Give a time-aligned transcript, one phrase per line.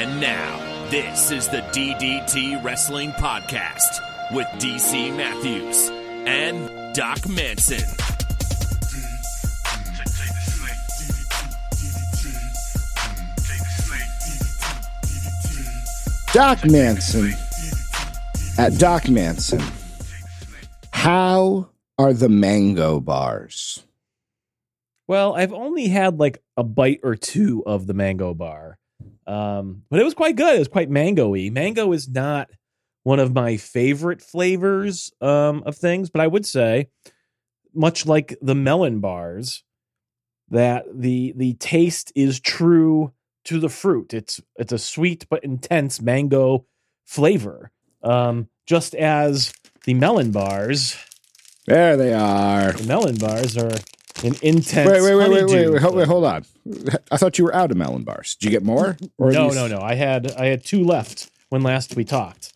[0.00, 4.00] And now, this is the DDT Wrestling Podcast
[4.32, 5.90] with DC Matthews
[6.26, 7.86] and Doc Manson.
[16.32, 17.34] Doc Manson
[18.56, 19.60] at Doc Manson.
[20.94, 23.84] How are the mango bars?
[25.06, 28.78] Well, I've only had like a bite or two of the mango bar,
[29.26, 30.56] um, but it was quite good.
[30.56, 31.50] It was quite mango-y.
[31.50, 32.50] Mango is not
[33.02, 36.88] one of my favorite flavors um, of things, but I would say,
[37.74, 39.62] much like the melon bars,
[40.50, 43.12] that the the taste is true
[43.44, 44.12] to the fruit.
[44.12, 46.66] It's it's a sweet but intense mango
[47.06, 47.70] flavor,
[48.02, 49.52] um, just as
[49.84, 50.96] the melon bars.
[51.66, 52.72] There they are.
[52.72, 53.78] The melon bars are
[54.24, 54.90] an intense.
[54.90, 56.44] Wait, wait, wait, wait, wait, wait, hold, wait, hold on.
[57.10, 58.36] I thought you were out of melon bars.
[58.36, 58.96] Did you get more?
[59.18, 59.80] Or no, no, no.
[59.80, 62.52] I had I had two left when last we talked,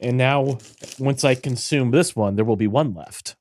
[0.00, 0.58] and now
[0.98, 3.36] once I consume this one, there will be one left.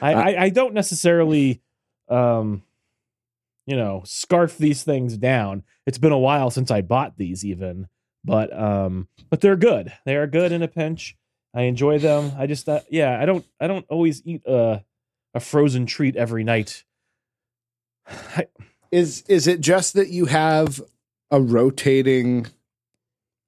[0.00, 1.62] I Uh, I, I don't necessarily,
[2.08, 2.62] um,
[3.66, 5.62] you know, scarf these things down.
[5.86, 7.88] It's been a while since I bought these, even,
[8.24, 9.92] but um, but they're good.
[10.04, 11.16] They are good in a pinch.
[11.54, 12.32] I enjoy them.
[12.38, 14.82] I just uh, yeah, I don't I don't always eat a
[15.38, 16.84] a frozen treat every night.
[18.36, 18.46] I,
[18.90, 20.82] Is is it just that you have
[21.30, 22.46] a rotating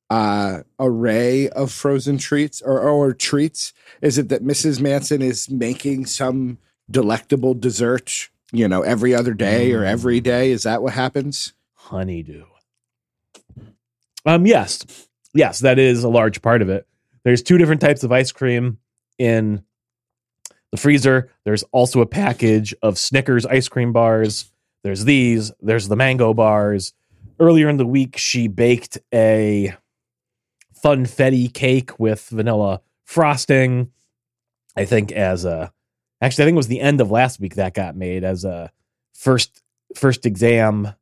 [0.08, 3.72] uh array of frozen treats or or treats?
[4.00, 4.80] Is it that Mrs.
[4.80, 6.58] Manson is making some
[6.90, 10.52] delectable dessert, you know, every other day or every day?
[10.52, 11.54] Is that what happens?
[11.74, 12.44] honeydew.
[14.24, 14.84] Um, yes,
[15.34, 16.86] yes, that is a large part of it.
[17.24, 18.78] There's two different types of ice cream
[19.18, 19.64] in
[20.72, 21.30] the freezer.
[21.44, 24.50] There's also a package of Snickers ice cream bars.
[24.84, 25.52] There's these.
[25.60, 26.92] There's the mango bars.
[27.38, 29.74] Earlier in the week, she baked a
[30.82, 33.90] funfetti cake with vanilla frosting.
[34.76, 35.72] I think as a
[36.22, 38.70] actually, I think it was the end of last week that got made as a
[39.14, 39.62] first
[39.96, 40.94] first exam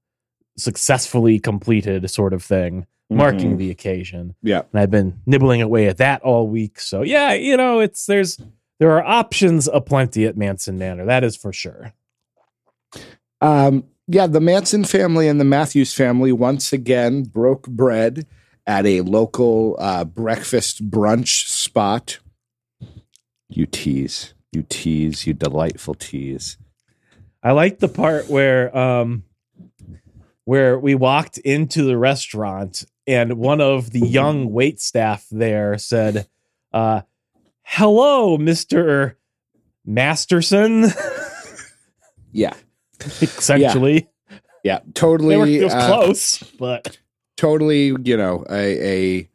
[0.56, 3.59] successfully completed sort of thing, marking Mhm.
[3.59, 4.34] the occasion.
[4.43, 4.62] Yeah.
[4.72, 6.81] And I've been nibbling away at that all week.
[6.81, 8.38] So yeah, you know, it's there's
[8.78, 11.06] there are options aplenty at Manson Manor.
[11.06, 11.93] That is for sure.
[13.41, 18.27] Um, yeah, the Manson family and the Matthews family once again broke bread
[18.67, 22.19] at a local uh, breakfast brunch spot.
[23.49, 26.59] You tease, you tease, you delightful tease.
[27.43, 29.25] I like the part where um
[30.44, 36.27] where we walked into the restaurant and one of the young wait staff there said,
[36.72, 37.03] uh,
[37.71, 39.15] hello, Mr.
[39.84, 40.87] Masterson.
[42.31, 42.53] Yeah,
[43.01, 44.06] Essentially.
[44.62, 45.34] yeah, totally.
[45.34, 46.99] They were, it was uh, close, but
[47.39, 47.87] totally.
[48.05, 49.29] You know, a a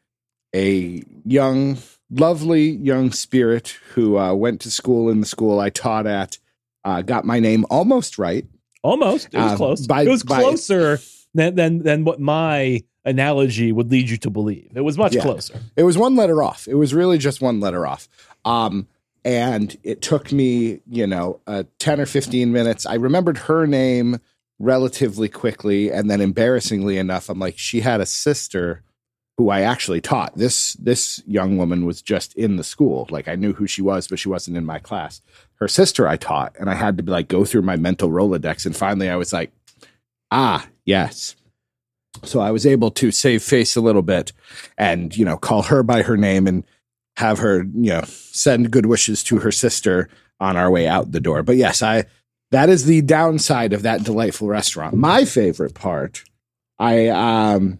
[0.56, 1.80] a young,
[2.12, 6.38] lovely young spirit who uh, went to school in the school I taught at.
[6.86, 8.46] Uh, got my name almost right.
[8.84, 9.30] almost.
[9.34, 9.88] It was Um, close.
[9.88, 11.00] by- it was by- closer
[11.34, 14.72] than, than than what my analogy would lead you to believe.
[14.76, 15.22] It was much Yeah.
[15.24, 15.60] closer.
[15.76, 16.68] It was one letter off.
[16.68, 18.08] It was really just one letter off.
[18.46, 18.88] Um,
[19.26, 22.86] and it took me, you know, uh, 10 or 15 minutes.
[22.86, 24.20] I remembered her name
[24.60, 25.92] relatively quickly.
[25.92, 28.84] And then embarrassingly enough, I'm like, she had a sister
[29.38, 30.38] who I actually taught.
[30.38, 33.08] This, this young woman was just in the school.
[33.10, 35.22] Like I knew who she was, but she wasn't in my class.
[35.56, 36.56] Her sister I taught.
[36.60, 38.66] And I had to like go through my mental Rolodex.
[38.66, 39.52] And finally I was like,
[40.32, 41.36] ah, yes.
[42.24, 44.32] So I was able to save face a little bit
[44.78, 46.64] and, you know, call her by her name and
[47.18, 51.20] have her, you know, send good wishes to her sister on our way out the
[51.20, 51.44] door.
[51.44, 52.06] But yes, I
[52.52, 54.96] that is the downside of that delightful restaurant.
[54.96, 56.24] My favorite part,
[56.80, 57.80] I um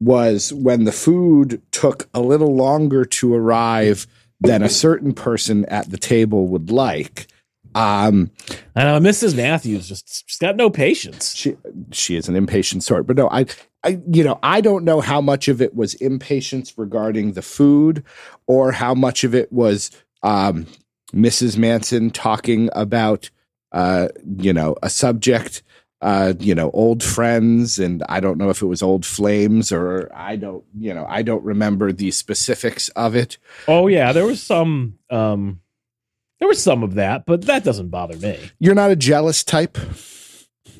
[0.00, 4.06] was when the food took a little longer to arrive
[4.40, 7.26] than a certain person at the table would like.
[7.74, 8.30] Um
[8.74, 9.36] I know Mrs.
[9.36, 11.34] Matthews just she's got no patience.
[11.34, 11.56] she
[11.92, 13.44] she is an impatient sort but no i
[13.84, 18.02] i you know i don't know how much of it was impatience regarding the food
[18.46, 19.90] or how much of it was
[20.22, 20.66] um
[21.12, 23.30] mrs manson talking about
[23.72, 24.08] uh
[24.38, 25.62] you know a subject
[26.00, 30.08] uh you know old friends and i don't know if it was old flames or
[30.14, 33.36] i don't you know i don't remember the specifics of it
[33.66, 35.60] Oh yeah, there was some um
[36.38, 38.38] there was some of that, but that doesn't bother me.
[38.60, 39.76] you're not a jealous type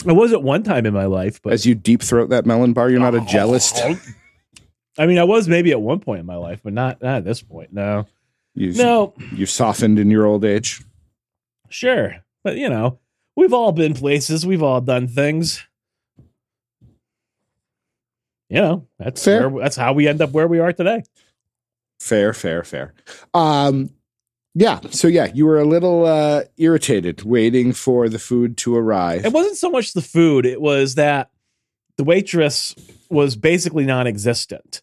[0.06, 2.72] I was at one time in my life, but as you deep throat that melon
[2.72, 3.72] bar you're not a jealous.
[4.98, 7.24] I mean, I was maybe at one point in my life, but not, not at
[7.24, 7.72] this point.
[7.72, 8.06] No,
[8.54, 10.82] you've, no, you've softened in your old age
[11.70, 12.98] sure, but you know,
[13.36, 15.64] we've all been places, we've all done things.
[18.48, 19.48] you know, that's Fair.
[19.48, 21.02] where, that's how we end up where we are today.
[22.00, 22.94] Fair, fair, fair.
[23.34, 23.90] Um,
[24.58, 24.80] yeah.
[24.90, 29.24] So yeah, you were a little uh, irritated waiting for the food to arrive.
[29.24, 31.30] It wasn't so much the food, it was that
[31.96, 32.74] the waitress
[33.08, 34.82] was basically non existent.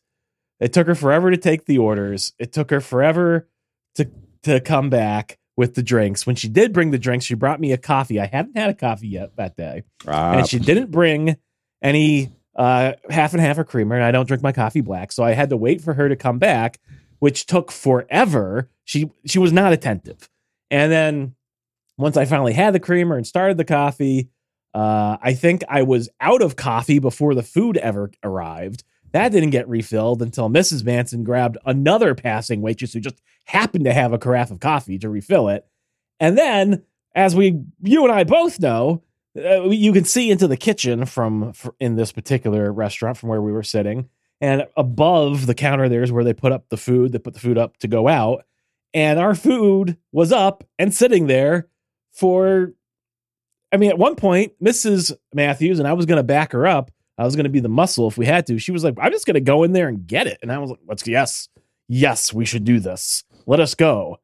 [0.59, 2.33] It took her forever to take the orders.
[2.39, 3.49] It took her forever
[3.95, 4.09] to
[4.43, 6.25] to come back with the drinks.
[6.25, 8.19] When she did bring the drinks, she brought me a coffee.
[8.19, 9.83] I hadn't had a coffee yet that day.
[10.07, 11.35] Ah, and she didn't bring
[11.81, 13.95] any uh, half and half or creamer.
[13.95, 16.15] And I don't drink my coffee black, so I had to wait for her to
[16.15, 16.79] come back,
[17.19, 18.69] which took forever.
[18.85, 20.29] She she was not attentive,
[20.71, 21.35] and then
[21.97, 24.29] once I finally had the creamer and started the coffee,
[24.73, 28.83] uh, I think I was out of coffee before the food ever arrived.
[29.11, 30.83] That didn't get refilled until Mrs.
[30.83, 35.09] Manson grabbed another passing waitress who just happened to have a carafe of coffee to
[35.09, 35.65] refill it.
[36.19, 36.83] And then,
[37.15, 39.03] as we, you and I both know,
[39.37, 43.41] uh, you can see into the kitchen from fr- in this particular restaurant from where
[43.41, 44.09] we were sitting,
[44.41, 47.13] and above the counter there is where they put up the food.
[47.13, 48.45] They put the food up to go out,
[48.95, 51.67] and our food was up and sitting there
[52.13, 52.73] for.
[53.71, 55.11] I mean, at one point, Mrs.
[55.33, 56.91] Matthews and I was going to back her up.
[57.17, 58.57] I was going to be the muscle if we had to.
[58.57, 60.57] She was like, "I'm just going to go in there and get it," and I
[60.57, 61.49] was like, "Let's yes,
[61.87, 63.23] yes, we should do this.
[63.45, 64.19] Let us go."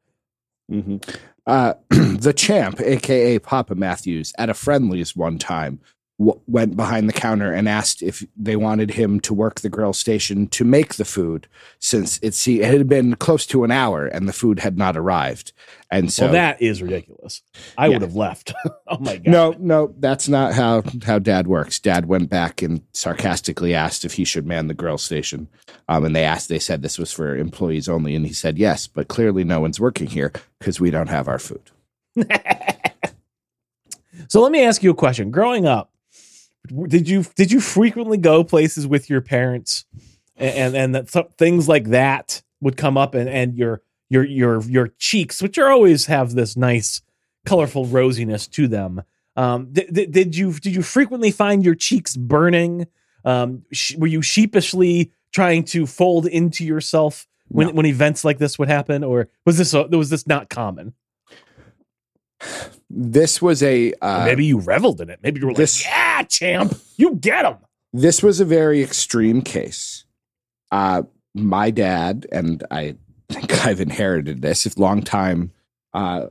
[0.70, 1.16] Mhm.
[1.46, 5.80] Uh, the champ, aka Papa Matthews, at a Friendly's one time
[6.24, 9.92] w- went behind the counter and asked if they wanted him to work the grill
[9.92, 11.46] station to make the food,
[11.78, 14.96] since it, see, it had been close to an hour and the food had not
[14.96, 15.52] arrived.
[15.90, 17.42] And so well, that is ridiculous.
[17.76, 17.92] I Yeah.
[17.94, 18.54] would have left.
[18.88, 19.26] oh my god.
[19.26, 21.78] No, no, that's not how how Dad works.
[21.78, 25.48] Dad went back and sarcastically asked if he should man the grill station,
[25.88, 26.48] um, and they asked.
[26.48, 29.78] They said this was for employees only, and he said yes, but clearly no one's
[29.80, 31.62] working here because we don't have our food.
[34.28, 35.30] So let me ask you a question.
[35.30, 35.90] Growing up,
[36.88, 39.84] did you did you frequently go places with your parents,
[40.36, 44.62] and and, and that things like that would come up, and and your your your
[44.62, 47.02] your cheeks, which are always have this nice,
[47.46, 49.02] colorful rosiness to them.
[49.34, 52.86] Um, did, did, did you did you frequently find your cheeks burning?
[53.24, 57.72] Um, sh- were you sheepishly trying to fold into yourself when No.
[57.74, 60.94] when events like this would happen, or was this a, was this not common?
[62.90, 65.20] This was a uh, maybe you reveled in it.
[65.22, 67.56] Maybe you were this- like, "Yeah, champ, you get him."
[67.94, 70.04] this was a very extreme case.
[70.70, 71.02] Uh,
[71.34, 72.96] my dad and I
[73.28, 74.64] think I've inherited this.
[74.66, 75.52] If long time,
[75.94, 76.28] uh,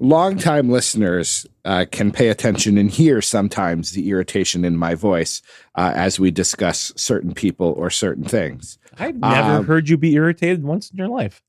[0.00, 5.42] long time listeners uh, can pay attention and hear sometimes the irritation in my voice
[5.76, 8.78] uh, as we discuss certain people or certain things.
[8.98, 11.42] I've never Um, heard you be irritated once in your life.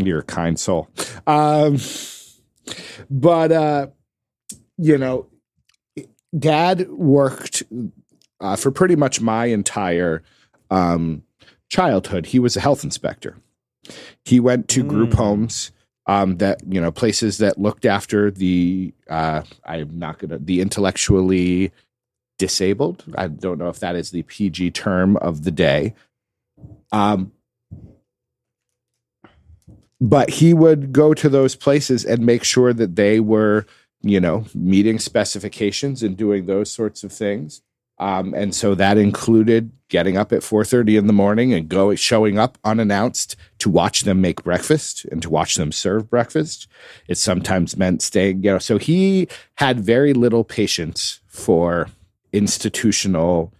[0.00, 0.88] You're a kind soul.
[1.26, 1.78] Um,
[3.10, 3.86] but, uh,
[4.76, 5.26] you know,
[6.38, 7.62] dad worked
[8.40, 10.22] uh, for pretty much my entire
[10.70, 11.22] um,
[11.68, 12.26] childhood.
[12.26, 13.36] He was a health inspector.
[14.24, 15.14] He went to group Mm.
[15.14, 15.72] homes
[16.06, 20.60] um, that, you know, places that looked after the, uh, I'm not going to, the
[20.60, 21.72] intellectually
[22.38, 23.04] disabled.
[23.16, 25.94] I don't know if that is the PG term of the day.
[26.92, 27.32] Um,
[30.00, 33.66] but he would go to those places and make sure that they were
[34.02, 37.62] you know meeting specifications and doing those sorts of things.
[38.00, 42.38] Um, and so that included getting up at 4.30 in the morning and going showing
[42.38, 46.68] up unannounced to watch them make breakfast and to watch them serve breakfast.
[47.08, 51.88] It sometimes meant staying you know so he had very little patience for
[52.32, 53.52] institutional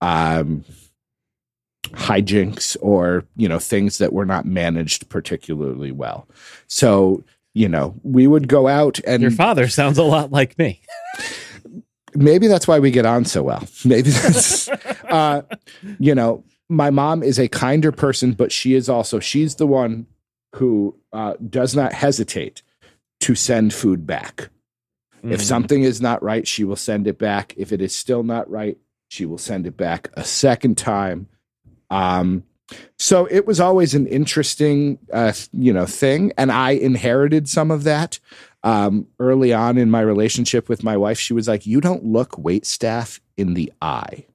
[0.00, 0.64] um,
[1.96, 6.28] hijinks or you know things that were not managed particularly well.
[6.68, 7.24] So
[7.54, 10.80] you know we would go out and Your father sounds a lot like me.
[12.14, 13.66] maybe that's why we get on so well.
[13.84, 15.42] Maybe that's uh
[15.98, 20.06] you know my mom is a kinder person but she is also she's the one
[20.54, 22.62] who uh does not hesitate
[23.20, 24.50] to send food back.
[25.22, 25.44] If Mm.
[25.44, 27.54] something is not right she will send it back.
[27.56, 28.76] If it is still not right
[29.08, 31.28] she will send it back a second time
[31.90, 32.42] um
[32.98, 37.84] so it was always an interesting uh you know thing and i inherited some of
[37.84, 38.18] that
[38.64, 41.20] um early on in my relationship with my wife.
[41.20, 44.26] She was like you don't look wait staff in the eye.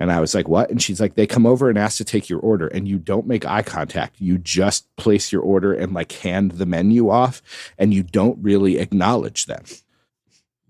[0.00, 0.70] And i was like what?
[0.70, 3.28] And she's like they come over and ask to take your order and you don't
[3.28, 4.20] make eye contact.
[4.20, 7.40] You just place your order and like hand the menu off
[7.78, 9.62] and you don't really acknowledge them.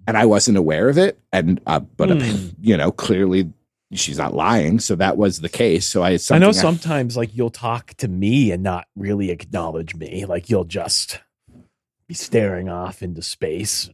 [0.07, 2.49] And i wasn't aware of it and uh, but Hmm.
[2.61, 3.51] you know clearly
[3.93, 7.51] she's not lying so that was the case so i I know sometimes like you'll
[7.51, 10.25] talk to me and not really acknowledge me.
[10.25, 11.21] Like you'll just
[12.07, 13.91] be staring off into space.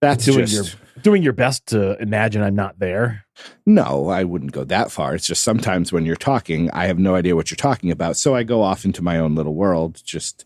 [0.00, 3.24] That's doing just your doing your best to imagine I'm not there.
[3.66, 4.08] no.
[4.08, 5.14] I wouldn't go that far.
[5.14, 8.34] It's just sometimes when you're talking, I have no idea what you're talking about, so
[8.34, 10.44] I go off into my own little world, just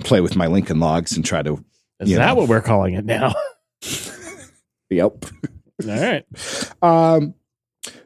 [0.00, 1.64] play with my Lincoln logs and try to.
[2.00, 2.34] Is that know.
[2.34, 3.34] what we're calling it now?
[4.90, 5.24] Yep.
[5.82, 6.24] All right.
[6.82, 7.34] Um,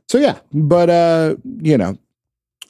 [0.09, 1.99] so yeah, but uh, you know,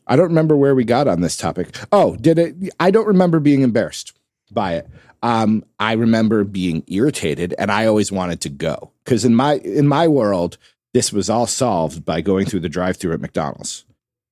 [0.06, 1.76] I don't remember where we got on this topic.
[1.92, 2.56] Oh, did it?
[2.80, 4.18] I don't remember being embarrassed
[4.50, 4.88] by it.
[5.22, 9.86] Um, I remember being irritated, and I always wanted to go because in my in
[9.86, 10.58] my world,
[10.94, 13.84] this was all solved by going through the drive-through at McDonald's.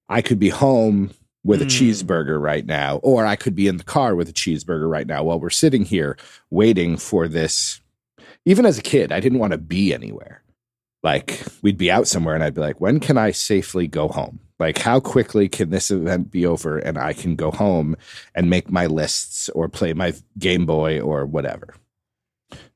[0.08, 1.10] I could be home
[1.44, 1.70] with a Hmm.
[1.70, 5.22] cheeseburger right now, or I could be in the car with a cheeseburger right now
[5.24, 6.16] while we're sitting here
[6.50, 7.80] waiting for this.
[8.44, 10.42] Even as a kid, I didn't want to be anywhere
[11.06, 14.40] like we'd be out somewhere and I'd be like, when can I safely go home?
[14.58, 17.94] Like, how quickly can this event be over and I can go home
[18.34, 21.76] and make my lists or play my Game Boy or whatever?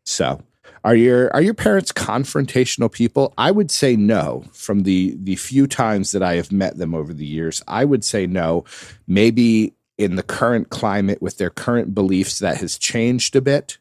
[0.05, 0.43] So,
[0.85, 3.35] are your are your parents confrontational people?
[3.37, 4.45] I would say no.
[4.53, 8.05] From the the few times that I have met them over the years, I would
[8.05, 8.65] say no.
[9.09, 13.79] Maybe in the current climate with their current beliefs, that has changed a bit.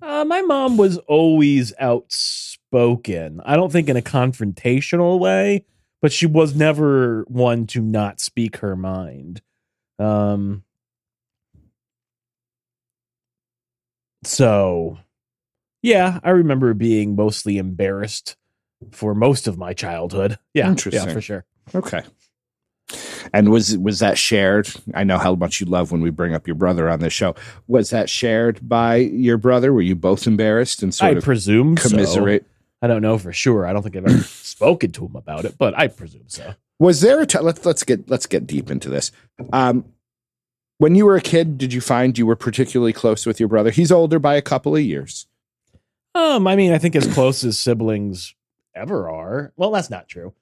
[0.00, 2.65] Uh, my mom was always outspoken.
[2.72, 5.64] I don't think in a confrontational way,
[6.02, 9.40] but she was never one to not speak her mind.
[9.98, 10.64] Um,
[14.24, 14.98] so,
[15.82, 18.36] yeah, I remember being mostly embarrassed
[18.92, 20.38] for most of my childhood.
[20.52, 21.06] Yeah, Interesting.
[21.06, 21.44] yeah, for sure.
[21.74, 22.02] Okay.
[23.32, 24.68] And was was that shared?
[24.94, 27.34] I know how much you love when we bring up your brother on this show.
[27.66, 29.72] Was that shared by your brother?
[29.72, 32.46] Were you both embarrassed and sort I of presume so.
[32.82, 33.66] I don't know for sure.
[33.66, 36.54] I don't think I've ever spoken to him about it, but I presume so.
[36.78, 39.10] Was there a t- let's let's get let's get deep into this.
[39.52, 39.86] Um,
[40.78, 43.70] when you were a kid, did you find you were particularly close with your brother?
[43.70, 45.26] He's older by a couple of years.
[46.14, 48.34] Um, I mean, I think as close as siblings
[48.74, 49.52] ever are.
[49.56, 50.34] Well, that's not true.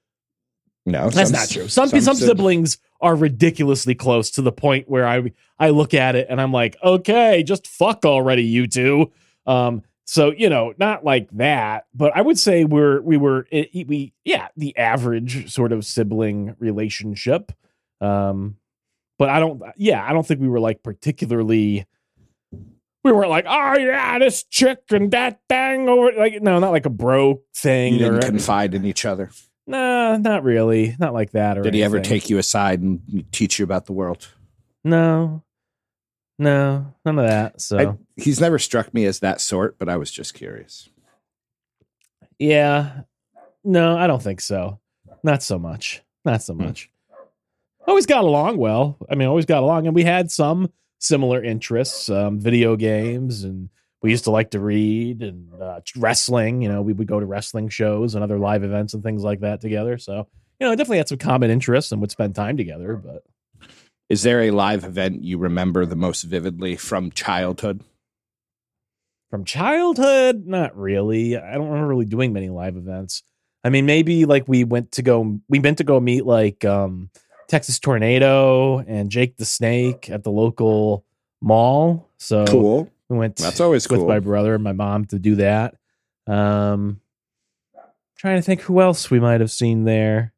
[0.85, 1.67] No, That's some- not true.
[1.67, 6.15] Some some, sib- siblings are ridiculously close to the point where I I look at
[6.15, 9.11] it and I'm like, okay, just fuck already, you two.
[9.47, 14.13] Um, so you know, not like that, but I would say we're we were we
[14.23, 17.51] yeah the average sort of sibling relationship.
[18.01, 18.57] Um,
[19.17, 21.85] but I don't yeah I don't think we were like particularly.
[23.03, 26.85] We weren't like, oh yeah, this chick and that thing over like no, not like
[26.85, 27.93] a bro thing.
[27.93, 29.31] You didn't or, confide in each other.
[29.67, 30.95] Nah, not really.
[30.99, 31.57] Not like that.
[31.57, 34.27] Or Did he ever take you aside and teach you about the world?
[34.83, 35.43] No,
[36.37, 37.61] no, none of that.
[37.61, 40.89] So I, he's never struck me as that sort, but I was just curious.
[42.39, 43.01] yeah,
[43.63, 44.79] no, I don't think so.
[45.23, 46.01] Not so much.
[46.23, 46.63] Not so Hmm.
[46.65, 46.89] much.
[47.87, 48.97] Always got along well.
[49.09, 53.69] I mean, always got along, and we had some similar interests, um, video games, and
[54.01, 56.61] we used to like to read and uh, wrestling.
[56.63, 59.41] You know, we would go to wrestling shows and other live events and things like
[59.41, 59.97] that together.
[59.99, 60.27] So
[60.59, 62.95] you know, I definitely had some common interests and would spend time together.
[62.95, 63.23] But
[64.09, 67.81] Is there a live event you remember the most vividly from childhood?
[69.31, 71.35] From childhood, not really.
[71.37, 73.23] I don't remember really doing many live events.
[73.63, 77.09] I mean, maybe like we went to go we went to go meet like um
[77.47, 81.03] Texas Tornado and Jake the Snake at the local
[81.41, 82.09] mall.
[82.17, 82.91] So Cool.
[83.09, 84.07] we went That's always with cool.
[84.07, 85.75] my brother and my mom to do that.
[86.27, 87.01] Um
[88.17, 90.31] trying to think who else we might have seen there.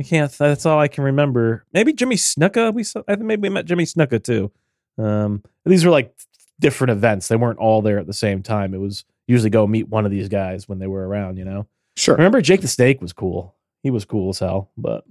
[0.00, 1.64] I can't that's all I can remember.
[1.72, 2.74] Maybe Jimmy Snuka.
[2.74, 4.50] We saw I think maybe we met Jimmy Snuka too.
[4.98, 6.14] Um these were like
[6.60, 7.28] different events.
[7.28, 8.74] They weren't all there at the same time.
[8.74, 11.66] It was usually go meet one of these guys when they were around, you know.
[11.96, 12.16] Sure.
[12.16, 13.54] Remember Jake the Snake was cool.
[13.82, 14.70] He was cool as hell.
[14.76, 15.04] But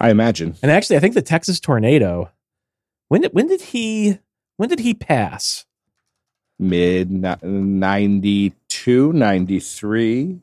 [0.00, 0.56] I imagine.
[0.62, 2.30] and actually I think the Texas tornado
[3.08, 4.18] when did when did he
[4.56, 5.64] when did he pass?
[6.58, 10.38] Mid 92, 93.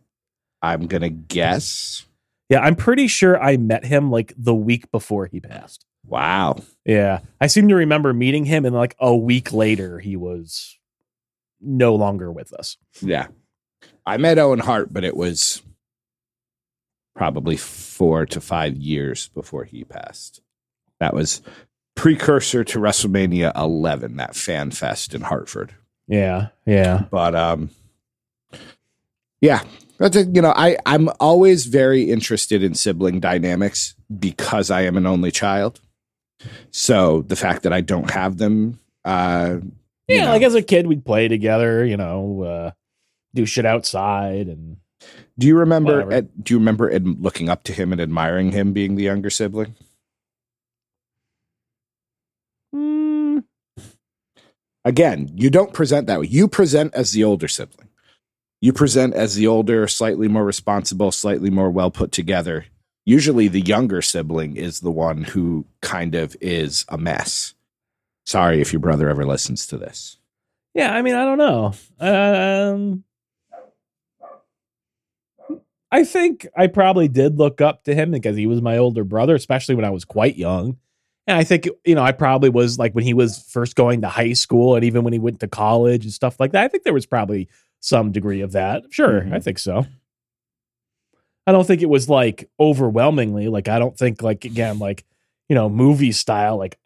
[0.64, 2.07] I'm going to guess.
[2.50, 5.86] Yeah, I'm pretty sure I met him like the week before he passed.
[6.06, 6.58] Wow.
[6.86, 7.20] Yeah.
[7.42, 10.80] I seem to remember meeting him and like a week later he was
[11.60, 12.78] no longer with us.
[13.02, 13.28] Yeah.
[14.06, 15.62] I met Owen Hart, but it was
[17.16, 20.42] probably four to five years before he passed.
[21.00, 21.42] That was
[21.96, 25.74] precursor to WrestleMania 11, that fan fest in Hartford.
[26.08, 26.50] Yeah.
[26.66, 27.04] Yeah.
[27.12, 27.70] But um,
[29.42, 29.64] yeah,
[30.00, 34.98] that's a, you know I I'm always very interested in sibling dynamics because I am
[34.98, 35.82] an only child.
[36.72, 39.58] So the fact that I don't have them, uh,
[40.08, 42.72] you Yeah, know, like as a kid we'd play together, you know, uh
[43.36, 44.78] do shit outside and
[45.38, 46.04] do you remember?
[46.44, 49.76] do you remember looking up to him and admiring him being the younger sibling?
[52.76, 53.44] mm,
[54.86, 56.28] again, you don't present that way.
[56.28, 57.87] You present as the older sibling.
[58.68, 62.66] You present as the older, slightly more responsible, slightly more well put together.
[63.06, 67.54] Usually the younger sibling is the one who kind of is a mess.
[68.26, 70.18] Sorry if your brother ever listens to this.
[70.74, 71.74] Yeah, I mean, I don't know.
[72.02, 73.06] Um,
[75.90, 79.36] I think I probably did look up to him because he was my older brother,
[79.36, 80.76] especially when I was quite young.
[81.26, 84.10] And I think, you know, I probably was like when he was first going to
[84.10, 86.66] high school and even when he went to college and stuff like that.
[86.66, 87.48] I think there was probably
[87.80, 88.84] some degree of that.
[88.90, 89.34] Sure, Mhm.
[89.34, 89.86] I think so.
[91.46, 93.48] I don't think it was like overwhelmingly.
[93.48, 95.06] Like, I don't think, like, again, like,
[95.48, 96.78] you know, movie style, like,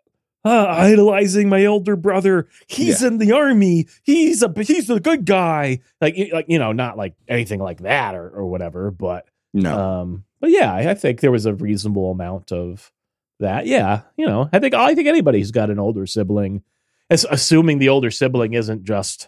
[0.46, 2.48] uh, idolizing my older brother.
[2.68, 3.88] He's in the army.
[4.04, 5.82] He's a he's a good guy.
[6.02, 8.90] Like like you know, not like anything like that or or whatever.
[8.90, 9.78] But No.
[9.80, 12.92] um, but yeah, I, I think there was a reasonable amount of
[13.40, 13.68] that.
[13.68, 16.64] Yeah, you know, I think I think anybody who's got an older sibling,
[17.12, 19.28] as, assuming the older sibling isn't just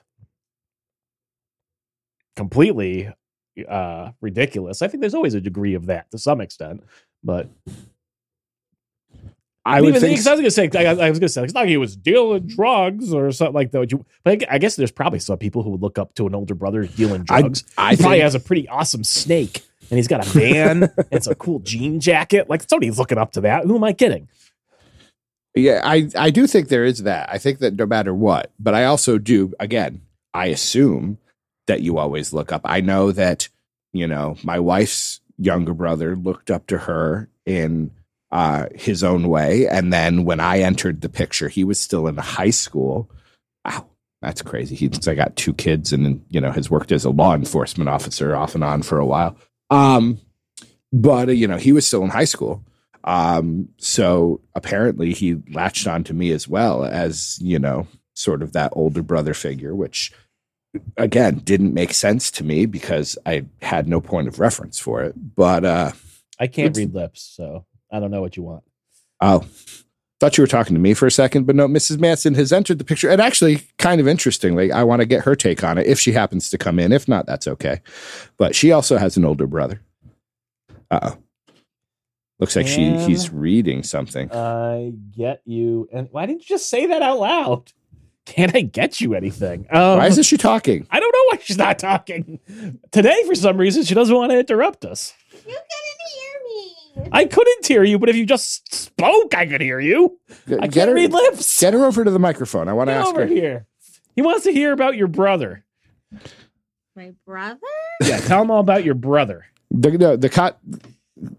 [2.35, 3.13] completely
[3.69, 4.81] uh ridiculous.
[4.81, 6.83] I think there's always a degree of that to some extent.
[7.23, 7.49] But
[9.65, 11.53] I would even think because I was gonna say, I, I was gonna say, it's
[11.53, 13.91] not like he was dealing drugs or something like that.
[13.91, 16.35] You, but I, I guess there's probably some people who would look up to an
[16.35, 17.63] older brother dealing drugs.
[17.77, 21.27] I he probably has a pretty awesome snake, and he's got a van and it's
[21.27, 22.49] a cool jean jacket.
[22.49, 23.63] Like somebody's looking up to that.
[23.65, 24.27] Who am I kidding?
[25.55, 27.29] Yeah, I, I do think there is that.
[27.31, 30.01] I think that no matter what, but I also do, again,
[30.33, 31.19] I assume
[31.67, 32.61] that you always look up.
[32.65, 33.49] I know that,
[33.93, 37.91] you know, my wife's younger brother looked up to her in
[38.31, 39.67] uh, his own way.
[39.67, 43.09] And then when I entered the picture, he was still in high school.
[43.63, 43.87] Wow,
[44.21, 44.75] that's crazy.
[44.75, 48.35] He's I got two kids and, you know, has worked as a law enforcement officer
[48.35, 49.37] off and on for a while.
[49.69, 50.19] Um,
[50.91, 52.63] but, uh, you know, he was still in high school.
[53.03, 58.53] Um, so apparently he latched on to me as well as, you know, sort of
[58.53, 60.11] that older brother figure, which
[60.97, 65.13] again didn't make sense to me because I had no point of reference for it.
[65.35, 65.91] But uh
[66.39, 68.63] I can't read lips, so I don't know what you want.
[69.21, 69.45] oh
[70.23, 71.99] thought you were talking to me for a second, but no, Mrs.
[71.99, 73.09] Manson has entered the picture.
[73.09, 76.13] And actually, kind of interestingly, I want to get her take on it if she
[76.13, 76.93] happens to come in.
[76.93, 77.81] If not, that's okay.
[78.37, 79.81] But she also has an older brother.
[80.89, 81.17] Uh oh.
[82.39, 84.31] Looks like she he's reading something.
[84.31, 87.73] I get you, and why didn't you just say that out loud?
[88.25, 89.67] Can't I get you anything?
[89.69, 90.87] Um, Why isn't she talking?
[90.89, 92.39] I don't know why she's not talking
[92.91, 93.21] today.
[93.27, 95.13] For some reason, she doesn't want to interrupt us.
[95.33, 95.55] You couldn't
[96.95, 97.09] hear me.
[97.11, 100.19] I couldn't hear you, but if you just spoke, I could hear you.
[100.47, 101.59] I Get can't her, read lips.
[101.59, 102.69] get her over to the microphone.
[102.69, 103.27] I want to ask over her.
[103.27, 103.67] here.
[104.15, 105.65] He wants to hear about your brother.
[106.95, 107.59] My brother?
[108.01, 109.45] Yeah, tell him all about your brother.
[109.71, 110.55] The, the, the co-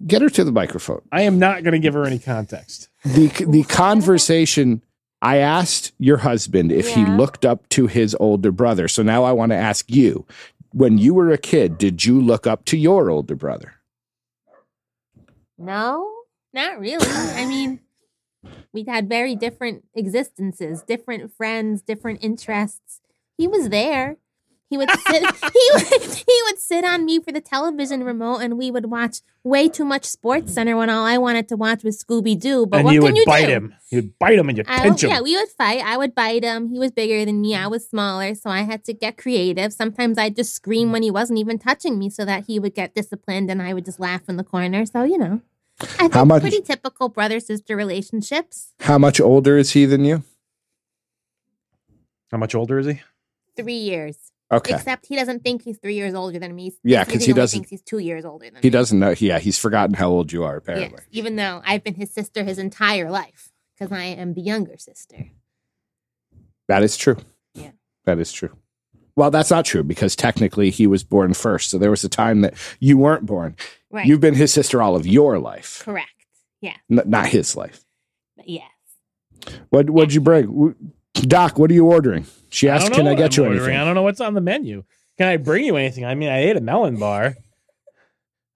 [0.06, 1.00] get her to the microphone.
[1.12, 2.88] I am not going to give her any context.
[3.04, 4.82] The the conversation.
[5.24, 8.88] I asked your husband if he looked up to his older brother.
[8.88, 10.26] So now I want to ask you:
[10.72, 13.76] When you were a kid, did you look up to your older brother?
[15.56, 16.12] No,
[16.52, 17.06] not really.
[17.08, 17.80] I mean,
[18.72, 23.00] we had very different existences, different friends, different interests.
[23.38, 24.18] He was there.
[24.74, 25.22] He would sit.
[25.52, 29.18] he would he would sit on me for the television remote, and we would watch
[29.44, 32.66] way too much Sports Center when all I wanted to watch was Scooby Doo.
[32.66, 33.52] But and what you can would you bite do?
[33.52, 33.74] him.
[33.90, 35.10] You would bite him and you I, pinch him.
[35.10, 35.80] yeah, we would fight.
[35.84, 36.70] I would bite him.
[36.70, 37.54] He was bigger than me.
[37.54, 39.72] I was smaller, so I had to get creative.
[39.72, 42.96] Sometimes I'd just scream when he wasn't even touching me so that he would get
[42.96, 44.84] disciplined and I would just laugh in the corner.
[44.87, 45.40] So, you know,
[45.80, 48.72] I think How much- pretty typical brother sister relationships.
[48.80, 50.24] How much older is he than you?
[52.32, 53.00] How much older is he?
[53.56, 54.16] Three years.
[54.52, 56.72] Okay, Except he doesn't think he's three years older than me.
[56.85, 58.70] Yeah, because really he doesn't- thinks he's two years older than he me.
[58.70, 59.14] doesn't know.
[59.18, 60.54] Yeah, he's forgotten how old you are.
[60.54, 64.42] Yes, Apparently, even though I've been his sister his entire life because I am the
[64.42, 65.30] younger sister.
[66.68, 67.16] that is true.
[67.54, 67.70] Yeah.
[68.04, 68.50] that is true.
[69.16, 71.70] Well, that's not true because technically he was born first.
[71.70, 73.54] So there was a time that you weren't born.
[73.90, 74.07] Right.
[74.07, 76.11] You've been his sister all of your life, Correct.
[76.61, 76.76] Yeah.
[76.90, 77.85] n- not his life.
[78.44, 78.70] Yes.
[79.70, 80.74] What what'd you bring?
[81.22, 82.27] Doc, what are you ordering?
[82.50, 83.62] She asked, don't "Can I get I'm you ordering.
[83.64, 84.85] anything?" I don't know what's on the menu.
[85.16, 86.05] Can I bring you anything?
[86.05, 87.37] I mean, I ate a melon bar.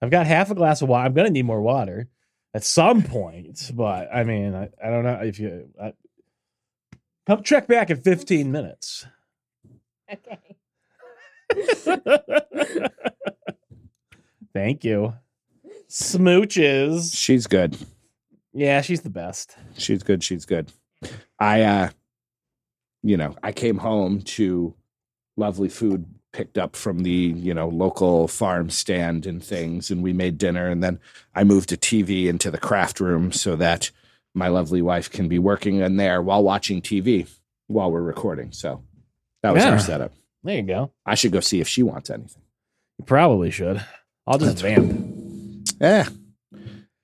[0.03, 1.07] I've got half a glass of water.
[1.07, 2.09] I'm gonna need more water
[2.55, 5.92] at some point, but I mean, I, I don't know if you I,
[7.27, 9.07] come check back in 15 minutes.
[10.11, 10.38] Okay.
[14.53, 15.14] Thank you.
[15.88, 17.14] Smooches.
[17.16, 17.77] She's good.
[18.53, 19.57] Yeah, she's the best.
[19.77, 20.23] She's good.
[20.25, 20.73] She's good.
[21.38, 21.90] I, uh,
[23.02, 24.74] you know, I came home to
[25.37, 30.12] lovely food picked up from the, you know, local farm stand and things, and we
[30.12, 30.68] made dinner.
[30.68, 31.00] And then
[31.34, 33.90] I moved a TV into the craft room so that
[34.34, 37.28] my lovely wife can be working in there while watching TV.
[37.70, 38.50] while we're recording.
[38.50, 38.82] So
[39.42, 39.72] that was Yeah.
[39.72, 40.12] our setup.
[40.42, 40.90] There you go.
[41.04, 42.40] I should go see if she wants anything.
[42.98, 43.84] You probably should.
[44.26, 45.66] I'll just vamp.
[45.78, 46.08] Yeah.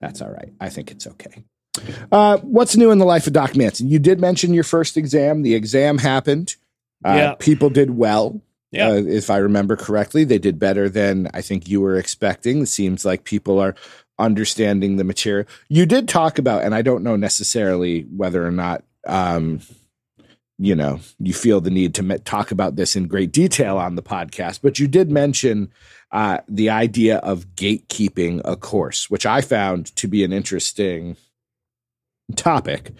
[0.01, 0.53] that's all right.
[0.61, 1.45] I think it's okay.
[2.13, 3.89] Uh, what's new in the life of Doc Manson?
[3.89, 5.43] You did mention your first exam.
[5.43, 6.57] The exam happened.
[7.05, 7.35] Uh, Yeah.
[7.39, 8.41] People did well.
[8.71, 8.89] Yeah.
[8.89, 12.63] Uh, if I remember correctly, they did better than I think you were expecting.
[12.63, 13.75] It seems like people are
[14.19, 15.47] understanding the material.
[15.69, 19.61] You did talk about, and I don't know necessarily whether or not, um,
[20.59, 23.97] you know, you feel the need to me- talk about this in great detail on
[23.97, 25.71] the podcast, but you did mention
[26.13, 31.17] uh, the idea of gatekeeping a course, which I found to be an interesting
[32.37, 32.93] topic.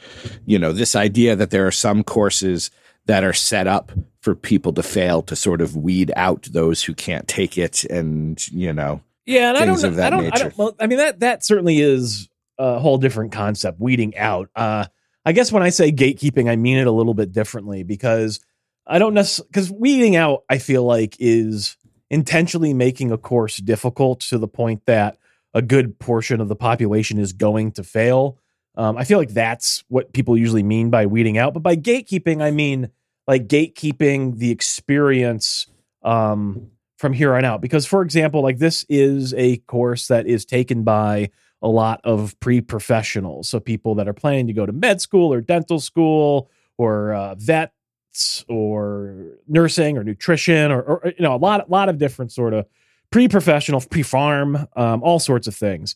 [0.47, 2.71] You know, this idea that there are some courses
[3.07, 6.95] that are set up for people to fail to sort of weed out those who
[6.95, 9.85] can't take it and, you know, Yeah, and I don't.
[9.85, 10.21] I don't.
[10.21, 10.39] I nature.
[10.45, 10.59] don't.
[10.59, 13.81] Well, I mean that that certainly is a whole different concept.
[13.81, 14.49] Weeding out.
[14.55, 14.87] Uh,
[15.25, 18.41] I guess when I say gatekeeping, I mean it a little bit differently because
[18.87, 20.45] I don't necessarily because weeding out.
[20.49, 21.77] I feel like is
[22.11, 25.19] intentionally making a course difficult to the point that
[25.55, 28.39] a good portion of the population is going to fail.
[28.77, 31.55] Um, I feel like that's what people usually mean by weeding out.
[31.55, 32.91] But by gatekeeping, I mean
[33.27, 35.67] like gatekeeping the experience
[36.03, 37.61] um, from here on out.
[37.61, 41.31] Because, for example, like this is a course that is taken by
[41.63, 43.49] a lot of pre professionals.
[43.49, 47.35] So people that are planning to go to med school or dental school or uh,
[47.37, 52.33] vets or nursing or nutrition or, or you know a lot, a lot of different
[52.33, 52.67] sort of
[53.11, 55.95] pre professional, pre pharm, um, all sorts of things.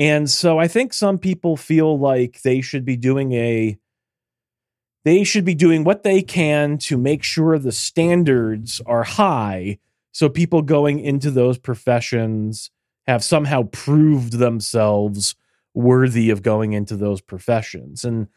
[0.00, 3.78] And so I think some people feel like they should be doing a
[5.04, 9.78] they should be doing what they can to make sure the standards are high
[10.12, 12.70] so people going into those professions
[13.06, 15.34] have somehow proved themselves
[15.74, 18.04] worthy of going into those professions.
[18.04, 18.28] And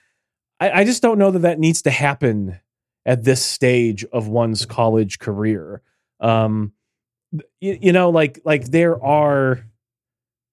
[0.59, 2.59] I, I just don't know that that needs to happen
[3.05, 5.81] at this stage of one's college career.
[6.19, 6.73] Um,
[7.59, 9.65] you, you know, like like there are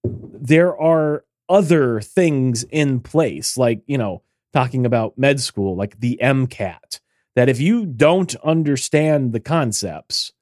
[0.04, 6.18] there are other things in place, like you know, talking about med school, like the
[6.22, 7.00] MCAT.
[7.36, 10.32] That if you don't understand the concepts,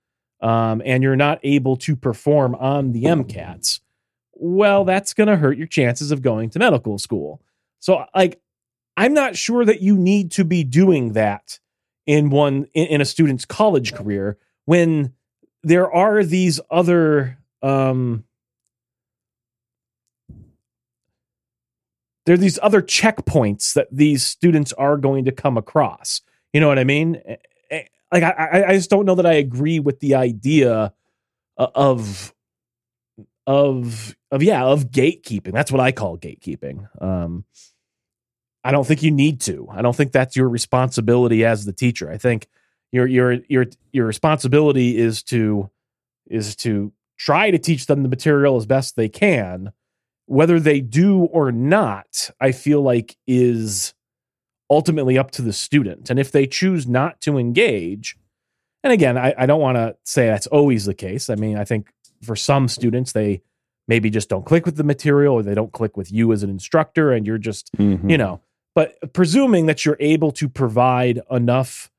[0.41, 3.81] um, and you're not able to perform on the MCATs,
[4.33, 7.43] well, that's going to hurt your chances of going to medical school.
[7.81, 8.41] So, like,
[8.97, 11.59] I'm not sure that you need to be doing that
[12.07, 15.13] in one in, a student's college career when
[15.63, 18.25] there are these other um,
[22.29, 26.21] there are these other checkpoints that these students are going to come across.
[26.53, 27.19] You know what I mean?
[27.25, 27.37] Eh,
[27.71, 30.93] eh, Like I, I- just don't know that I agree with the idea
[31.57, 32.35] of
[33.47, 35.53] of of yeah of gatekeeping.
[35.53, 36.87] That's what I call gatekeeping.
[37.03, 37.47] Um,
[38.63, 39.67] I don't think you need to.
[39.73, 42.11] I don't think that's your responsibility as the teacher.
[42.11, 42.47] I think
[42.93, 45.71] your your your your responsibility is to
[46.27, 49.73] is to try to teach them the material as best they can.
[50.29, 53.95] Whether they do or not, I feel like is
[54.71, 56.11] ultimately up to the student.
[56.11, 58.17] And if they choose not to engage,
[58.85, 61.29] and again, I, I don't want to say that's always the case.
[61.31, 61.91] I mean, I think
[62.23, 63.43] for some students, they
[63.89, 66.51] maybe just don't click with the material or they don't click with you as an
[66.51, 68.11] instructor and you're just Mm-hmm.
[68.11, 68.41] you know
[68.75, 71.91] but presuming that you're able to provide enough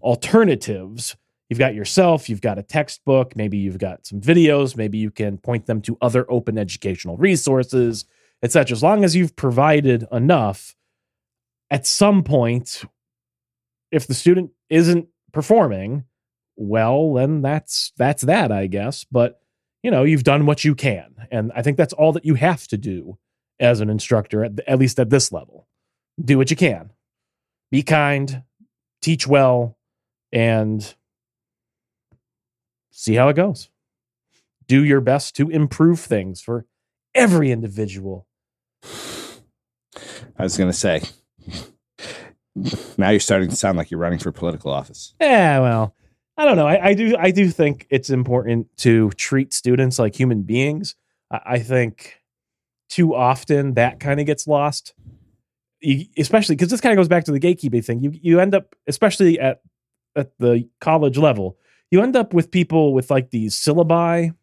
[0.00, 1.14] alternatives
[1.48, 5.38] you've got yourself you've got a textbook maybe you've got some videos maybe you can
[5.38, 8.04] point them to other open educational resources
[8.42, 10.74] etc as long as you've provided enough
[11.70, 12.84] at some point
[13.90, 16.04] if the student isn't performing
[16.56, 19.04] well then that's that's that i guess.
[19.04, 19.40] But
[19.82, 21.14] you know you've done what you can.
[21.30, 23.18] And i think that's all that you have to do
[23.60, 25.66] as an instructor at, at least at this level.
[26.22, 26.90] Do what you can.
[27.70, 28.42] Be kind
[29.02, 29.76] teach well
[30.32, 30.94] and
[32.96, 33.68] see how it goes.
[34.66, 36.64] Do your best to improve things for
[37.14, 38.26] every individual.
[40.38, 41.02] I was going to say,
[42.96, 45.14] now you're starting to sound like you're running for political office.
[45.20, 45.94] yeah well
[46.38, 46.66] i don't know.
[46.66, 50.96] I, I do i do think it's important to treat students like human beings.
[51.30, 52.20] I, I think
[52.88, 54.94] too often that kind of gets lost.
[55.80, 58.00] You, especially because this kind of goes back to the gatekeeping thing.
[58.00, 59.60] You you end up especially at
[60.14, 61.58] at the college level
[61.90, 64.34] you end up with people with like these syllabi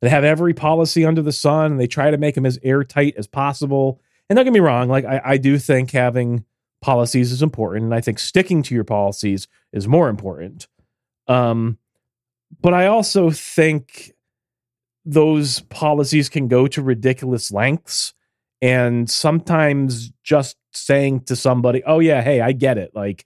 [0.00, 3.14] that have every policy under the sun and they try to make them as airtight
[3.16, 4.00] as possible.
[4.28, 6.44] And don't get me wrong like i, I do think having
[6.82, 10.68] policies is important and i think sticking to your policies is more important.
[11.28, 11.78] Um
[12.60, 14.12] but i also think
[15.04, 18.12] those policies can go to ridiculous lengths
[18.60, 23.24] and sometimes just saying to somebody oh yeah hey i get it like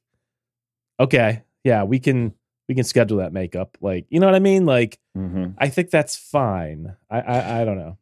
[1.00, 2.34] okay, yeah, we can
[2.70, 3.76] we can schedule that makeup.
[3.80, 4.64] Like, you know what I mean?
[4.64, 5.54] Like, Mhm.
[5.58, 6.94] I think that's fine.
[7.10, 7.98] I I, I don't know.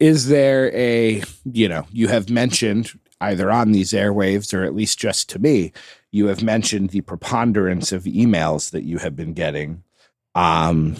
[0.00, 2.90] Is there a, you know, you have mentioned
[3.20, 5.70] either on these airwaves or at least just to me,
[6.10, 9.84] you have mentioned the preponderance of emails that you have been getting.
[10.34, 10.96] Um,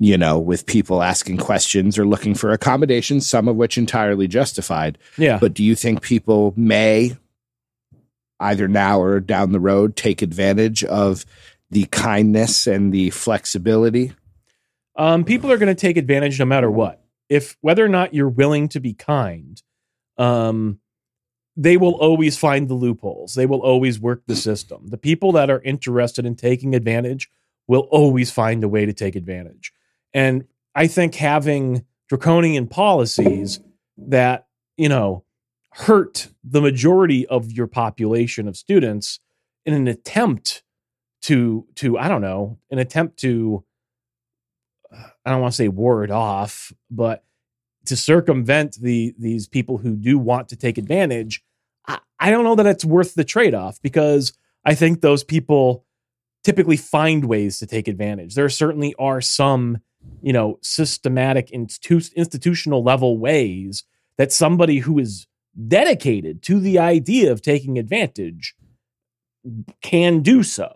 [0.00, 4.98] you know, with people asking questions or looking for accommodations, some of which entirely justified.
[5.16, 5.38] Yeah.
[5.38, 7.16] But do you think people may,
[8.40, 11.24] either now or down the road, take advantage of
[11.70, 14.12] the kindness and the flexibility?
[14.96, 17.02] um, people are going to take advantage no matter what.
[17.28, 19.60] If whether or not you're willing to be kind,
[20.16, 20.80] um,
[21.56, 23.34] they will always find the loopholes.
[23.34, 24.86] They will always work the system.
[24.88, 27.30] The people that are interested in taking advantage
[27.66, 29.72] will always find a way to take advantage.
[30.14, 30.44] And
[30.74, 33.60] I think having draconian policies
[33.96, 34.46] that,
[34.76, 35.24] you know,
[35.78, 39.20] hurt the majority of your population of students
[39.66, 40.62] in an attempt
[41.20, 43.62] to to I don't know, an attempt to
[44.90, 47.24] I don't want to say ward off, but
[47.86, 51.42] to circumvent the these people who do want to take advantage,
[51.86, 54.32] I, I don't know that it's worth the trade off because
[54.64, 55.84] I think those people
[56.42, 58.34] typically find ways to take advantage.
[58.34, 59.78] There certainly are some,
[60.22, 63.84] you know, systematic institu- institutional level ways
[64.16, 65.26] that somebody who is
[65.68, 68.54] dedicated to the idea of taking advantage
[69.80, 70.74] can do so.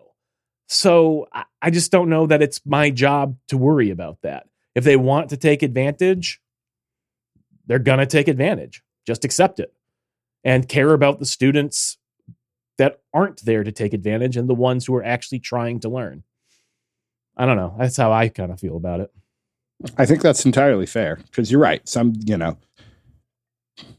[0.68, 1.26] So
[1.60, 4.46] I, just don't know that it's my job to worry about that.
[4.74, 6.40] If they want to take advantage,
[7.66, 8.82] they're going to take advantage.
[9.06, 9.72] Just accept it
[10.44, 11.98] and care about the students
[12.78, 16.22] that aren't there to take advantage and the ones who are actually trying to learn.
[17.36, 17.74] I don't know.
[17.78, 19.12] That's how I kind of feel about it.
[19.98, 21.86] I think that's entirely fair because you're right.
[21.88, 22.56] Some, you know,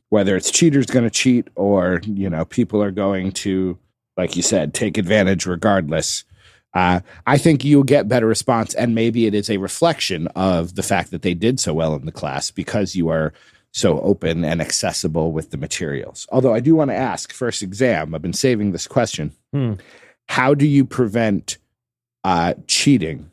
[0.10, 3.78] whether it's cheaters going to cheat or, you know, people are going to,
[4.18, 6.26] like you said, take advantage regardless.
[6.74, 8.74] Uh, I think you'll get better response.
[8.74, 12.06] And maybe it is a reflection of the fact that they did so well in
[12.06, 13.34] the class because you are
[13.74, 16.28] so open and accessible with the materials.
[16.32, 19.32] Although I do want to ask first exam, I've been saving this question.
[19.54, 19.74] Hmm.
[20.28, 21.58] How do you prevent
[22.24, 23.32] uh, cheating?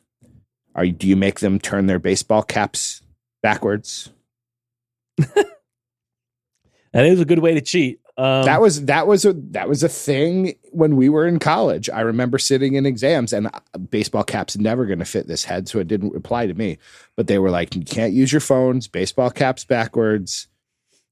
[0.75, 3.03] Are you, do you make them turn their baseball caps
[3.43, 4.11] backwards?
[6.99, 8.01] That is a good way to cheat.
[8.17, 11.89] Um, that was that was a that was a thing when we were in college.
[11.89, 15.69] I remember sitting in exams and uh, baseball caps never going to fit this head,
[15.69, 16.79] so it didn't apply to me.
[17.15, 20.49] But they were like, you can't use your phones, baseball caps backwards.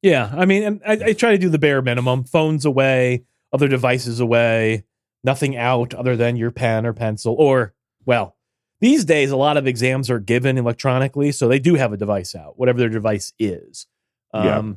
[0.02, 3.68] Yeah, I mean, and I, I try to do the bare minimum: phones away, other
[3.68, 4.82] devices away,
[5.22, 7.36] nothing out other than your pen or pencil.
[7.38, 8.36] Or, well,
[8.80, 12.34] these days a lot of exams are given electronically, so they do have a device
[12.34, 13.86] out, whatever their device is.
[14.34, 14.72] Yeah.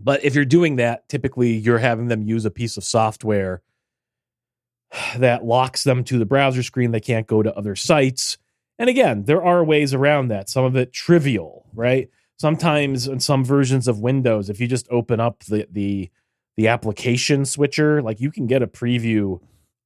[0.00, 3.62] But if you're doing that, typically you're having them use a piece of software
[5.16, 6.90] that locks them to the browser screen.
[6.90, 8.38] They can't go to other sites.
[8.78, 10.48] And again, there are ways around that.
[10.48, 12.10] Some of it trivial, right?
[12.38, 16.10] Sometimes in some versions of Windows, if you just open up the the
[16.56, 19.40] the application switcher, like you can get a preview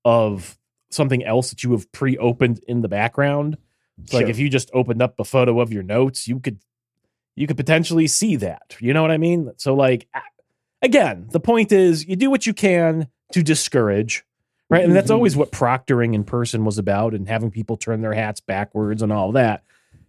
[0.04, 0.58] of
[0.90, 3.58] something else that you have pre-opened in the background.
[4.06, 6.60] So like if you just opened up a photo of your notes, you could
[7.38, 8.76] you could potentially see that.
[8.80, 9.50] You know what I mean?
[9.56, 10.08] So like
[10.82, 14.24] again, the point is you do what you can to discourage,
[14.70, 14.84] right?
[14.84, 15.14] And that's Mhm.
[15.14, 19.12] always what proctoring in person was about and having people turn their hats backwards and
[19.12, 19.62] all that.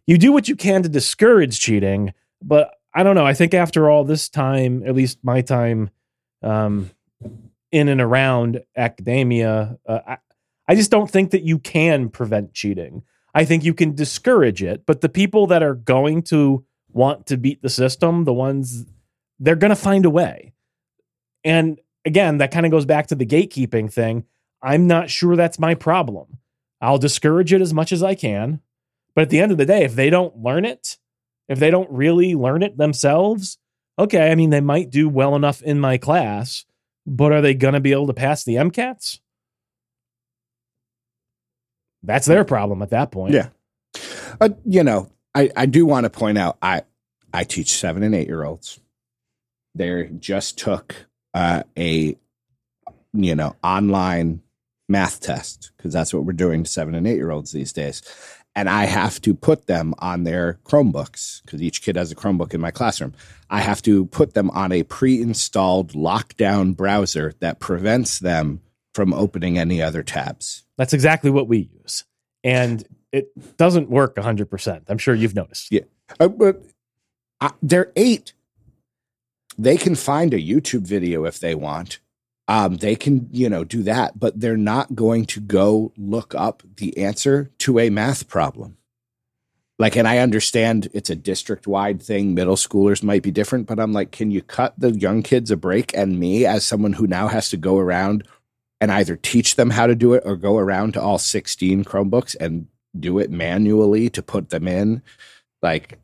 [0.07, 3.25] You do what you can to discourage cheating, but I don't know.
[3.25, 5.89] I think after all this time, at least my time
[6.41, 6.89] um,
[7.71, 10.17] in and around academia, uh, I,
[10.67, 13.03] I just don't think that you can prevent cheating.
[13.35, 17.37] I think you can discourage it, but the people that are going to want to
[17.37, 18.85] beat the system, the ones
[19.39, 20.53] they're going to find a way.
[21.43, 24.25] And again, that kind of goes back to the gatekeeping thing.
[24.61, 26.39] I'm not sure that's my problem.
[26.81, 28.61] I'll discourage it as much as I can.
[29.15, 30.97] But at the end of the day, if they don't learn it,
[31.47, 33.57] if they don't really learn it themselves,
[33.97, 36.65] okay, I mean, they might do well enough in my class,
[37.05, 39.19] but are they going to be able to pass the MCATs?
[42.03, 43.33] That's their problem at that point.
[43.33, 43.49] Yeah.
[44.39, 46.83] Uh, you know, I, I do want to point out I
[47.33, 48.79] I teach seven and eight year olds.
[49.75, 50.95] They just took
[51.33, 52.17] uh, a
[53.13, 54.41] you know online
[54.87, 58.01] math test because that's what we're doing to seven and eight year olds these days.
[58.55, 62.53] And I have to put them on their Chromebooks because each kid has a Chromebook
[62.53, 63.13] in my classroom.
[63.49, 68.61] I have to put them on a pre installed lockdown browser that prevents them
[68.95, 70.65] from opening any other tabs.
[70.77, 72.05] That's exactly what we use.
[72.43, 74.83] And it doesn't work 100%.
[74.87, 75.71] I'm sure you've noticed.
[75.71, 75.81] Yeah.
[76.19, 76.63] Uh, but
[77.41, 78.33] uh, they're eight.
[79.57, 81.99] They can find a YouTube video if they want.
[82.47, 86.63] Um, they can, you know, do that, but they're not going to go look up
[86.77, 88.77] the answer to a math problem.
[89.77, 92.33] Like, and I understand it's a district wide thing.
[92.33, 95.57] Middle schoolers might be different, but I'm like, can you cut the young kids a
[95.57, 98.27] break and me as someone who now has to go around
[98.81, 102.35] and either teach them how to do it or go around to all 16 Chromebooks
[102.39, 105.01] and do it manually to put them in?
[105.61, 105.99] Like,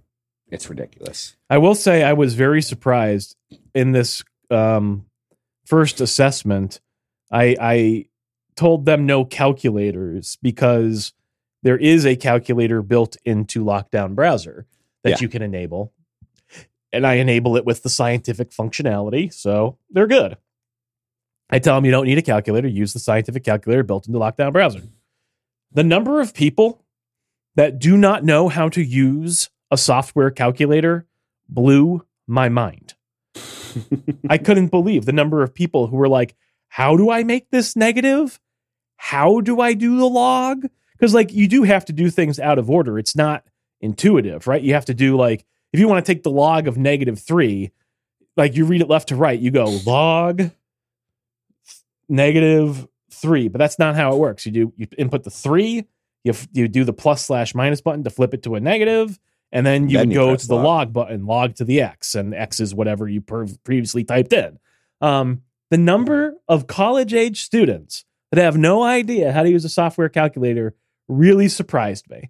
[0.49, 1.35] it's ridiculous.
[1.49, 3.35] I will say I was very surprised
[3.73, 5.05] in this um,
[5.65, 6.79] first assessment.
[7.31, 8.05] I, I
[8.55, 11.13] told them no calculators because
[11.63, 14.67] there is a calculator built into Lockdown Browser
[15.03, 15.17] that Yeah.
[15.21, 15.91] you can enable.
[16.93, 19.33] And I enable it with the scientific functionality.
[19.33, 20.37] So they're good.
[21.49, 24.53] I tell them you don't need a calculator, use the scientific calculator built into Lockdown
[24.53, 24.81] Browser.
[25.75, 26.81] The number of people
[27.55, 31.05] that do not know how to use a software calculator
[31.49, 32.93] blew my mind.
[34.29, 36.33] I couldn't believe the number of people who were like,
[36.69, 38.39] How do I make this negative?
[38.95, 40.65] How do I do the log?
[40.93, 42.97] Because, like, you do have to do things out of order.
[42.97, 43.43] It's not
[43.81, 44.61] intuitive, right?
[44.61, 47.71] You have to do, like, if you want to take the log of negative three,
[48.37, 50.51] like, you read it left to right, you go log
[52.07, 54.45] negative three, but that's not how it works.
[54.45, 55.85] You do, you input the three,
[56.23, 59.19] you, f- you do the plus slash minus button to flip it to a negative,
[59.51, 60.63] and then you Then would you go to the log.
[60.65, 64.59] log button, log to the X, and X is whatever you per- previously typed in.
[65.01, 69.69] Um, the number of college age students that have no idea how to use a
[69.69, 70.75] software calculator
[71.07, 72.29] really surprised me.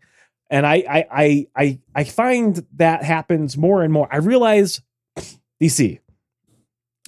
[0.49, 4.07] And I, I, I, I, I find that happens more and more.
[4.11, 4.81] I realize,
[5.61, 5.99] DC,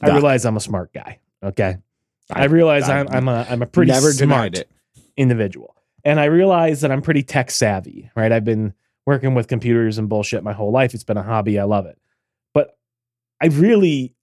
[0.02, 0.14] I Doc.
[0.16, 1.20] realize I'm a smart guy.
[1.44, 1.78] Okay.
[2.32, 4.64] I, I- realize I I'm, I'm a, I'm a pretty Never smart
[5.16, 5.76] individual.
[6.04, 8.32] And I realize that I'm pretty tech savvy, right?
[8.32, 8.74] I've been
[9.06, 10.94] working with computers and bullshit my whole life.
[10.94, 11.60] It's been a hobby.
[11.60, 11.98] I love it.
[12.54, 12.78] But
[13.42, 14.16] I really,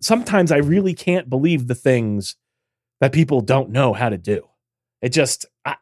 [0.00, 2.36] sometimes I really can't believe the things
[3.00, 4.48] that people don't know how to do.
[5.02, 5.76] It just, I,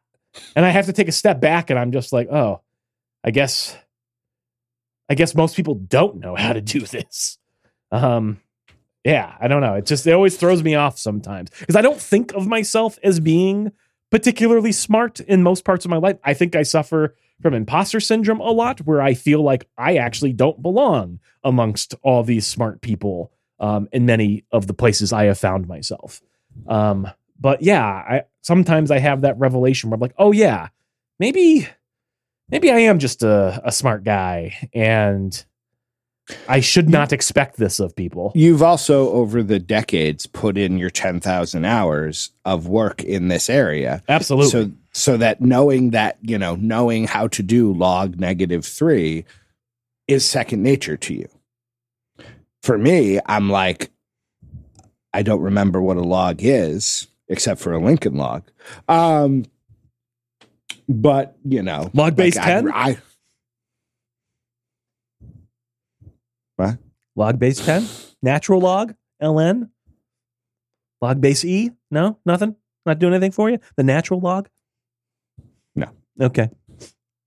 [0.57, 2.61] and I have to take a step back and I'm just like, oh,
[3.23, 3.77] I guess,
[5.09, 7.39] I guess most people don't know how to do this.
[7.93, 8.41] Um,
[9.05, 9.75] yeah, I don't know.
[9.75, 13.21] It just, it always throws me off sometimes because I don't think of myself as
[13.21, 13.73] being
[14.11, 16.17] particularly smart in most parts of my life.
[16.25, 20.33] I think I suffer from imposter syndrome a lot, where I feel like I actually
[20.33, 25.39] don't belong amongst all these smart people um, in many of the places I have
[25.39, 26.23] found myself.
[26.67, 30.69] Um, but yeah, I sometimes I have that revelation where I'm like, oh yeah,
[31.19, 31.69] maybe
[32.49, 35.45] maybe I am just a, a smart guy and
[36.49, 38.33] I should not expect this of people.
[38.35, 44.03] You've also, over the decades, put in your 10,000 hours of work in this area.
[44.09, 44.51] Absolutely.
[44.51, 49.25] So, so that knowing that, you know, knowing how to do log negative three
[50.09, 51.29] is second nature to you.
[52.63, 53.91] For me, I'm like,
[55.13, 58.45] I don't remember what a log is, except for a Lincoln log.
[58.89, 59.45] Um,
[60.89, 62.73] but, you know, Log base like, I- 10?
[62.73, 62.99] I,
[66.57, 66.79] what?
[67.17, 67.87] Log base 10?
[68.23, 68.95] Natural log?
[69.23, 69.71] LN?
[71.01, 71.71] Log base E?
[71.91, 72.19] No?
[72.25, 72.57] Nothing?
[72.87, 73.59] Not doing anything for you?
[73.77, 74.49] The natural log?
[75.75, 75.89] No.
[76.21, 76.51] Okay.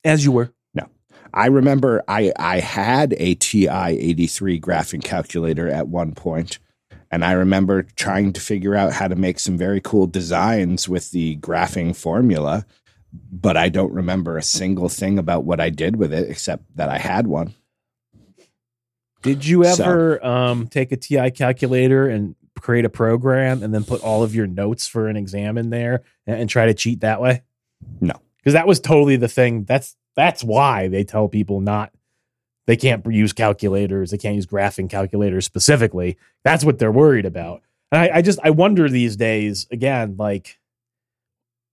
[0.04, 0.52] As you were.
[0.74, 0.88] No.
[1.34, 6.60] I remember I I had a TI 83 graphing calculator at one point
[7.10, 11.12] and I remember trying to figure out how to make some very cool designs with
[11.12, 12.66] the graphing formula
[13.32, 16.90] but I don't remember a single thing about what I did with it except that
[16.90, 17.54] I had one.
[19.22, 23.84] Did you So- ever um, take a TI calculator and create a program and then
[23.84, 27.02] put all of your notes for an exam in there and, and try to cheat
[27.02, 27.44] that way?
[28.02, 28.14] No.
[28.38, 29.64] Because that was totally the thing.
[29.66, 31.92] That's that's why they tell people not
[32.66, 36.18] they can't use calculators, they can't use graphing calculators specifically.
[36.44, 37.62] That's what they're worried about.
[37.92, 40.60] And I, I just I wonder these days again, like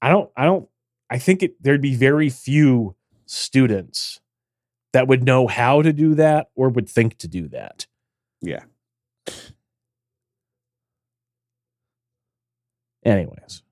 [0.02, 0.68] I don't I don't
[1.10, 4.20] I think it, there'd be very few students
[4.94, 7.86] that would know how to do that or would think to do that.
[8.40, 8.62] Yeah.
[13.04, 13.62] Anyways,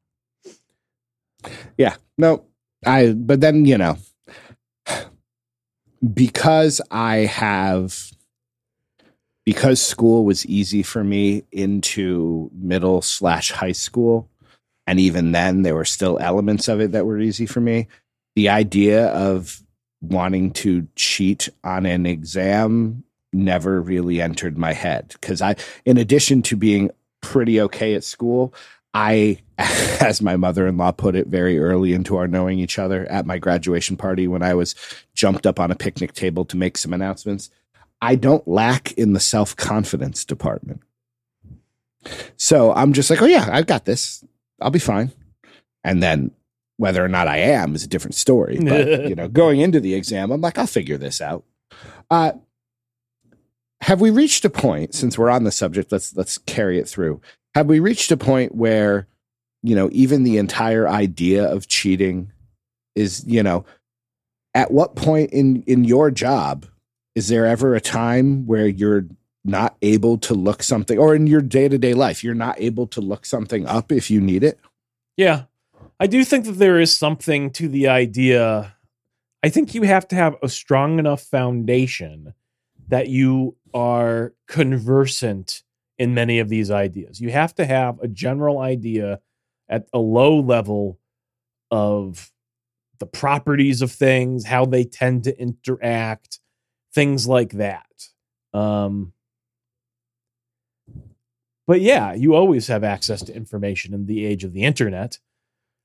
[1.78, 1.96] Yeah.
[2.18, 2.44] No.
[2.84, 3.96] I but then, you know,
[6.12, 8.10] because I have
[9.44, 14.28] because school was easy for me into middle slash high school,
[14.86, 17.86] and even then there were still elements of it that were easy for me.
[18.34, 19.62] The idea of
[20.02, 26.42] wanting to cheat on an exam never really entered my head because I, in addition
[26.42, 26.90] to being
[27.20, 28.52] pretty okay at school,
[28.92, 33.06] I, as my mother in law put it very early into our knowing each other
[33.06, 34.74] at my graduation party when I was
[35.14, 37.48] jumped up on a picnic table to make some announcements,
[38.02, 40.82] I don't lack in the self confidence department.
[42.36, 44.24] So I'm just like, oh yeah, I've got this.
[44.60, 45.12] I'll be fine.
[45.84, 46.32] And then
[46.82, 48.58] whether or not I am is a different story.
[48.60, 51.44] But you know, going into the exam, I'm like, I'll figure this out.
[52.10, 52.32] Uh,
[53.82, 55.92] have we reached a point since we're on the subject?
[55.92, 57.20] Let's let's carry it through.
[57.54, 59.06] Have we reached a point where
[59.62, 62.32] you know even the entire idea of cheating
[62.96, 63.64] is you know
[64.52, 66.66] at what point in in your job
[67.14, 69.06] is there ever a time where you're
[69.44, 73.24] not able to look something or in your day-to-day life you're not able to look
[73.24, 74.58] something up if you need it
[75.16, 75.44] Yeah.
[76.02, 78.74] I do think that there is something to the idea.
[79.44, 82.34] I think you have to have a strong enough foundation
[82.88, 85.62] that you are conversant
[85.98, 87.20] in many of these ideas.
[87.20, 89.20] You have to have a general idea
[89.68, 90.98] at a low level
[91.70, 92.32] of
[92.98, 96.40] the properties of things, how they tend to interact,
[96.92, 98.08] things like that.
[98.52, 99.12] Um,
[101.68, 105.20] but yeah, you always have access to information in the age of the internet.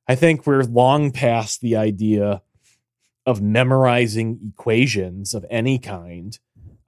[0.08, 2.42] I think we're long past the idea
[3.26, 6.38] of memorizing equations of any kind.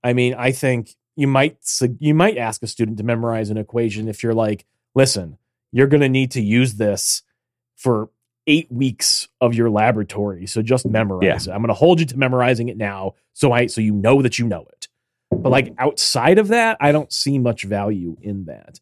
[0.03, 1.57] I mean, I think you might
[1.99, 4.65] you might ask a student to memorize an equation if you're like,
[4.95, 5.37] listen,
[5.71, 7.23] you're going to need to use this
[7.75, 8.09] for
[8.47, 11.51] eight weeks of your laboratory, so just memorize it.
[11.51, 14.39] I'm going to hold you to memorizing it now, so I so you know that
[14.39, 14.87] you know it.
[15.29, 18.79] But like outside of that, I don't see much value in that.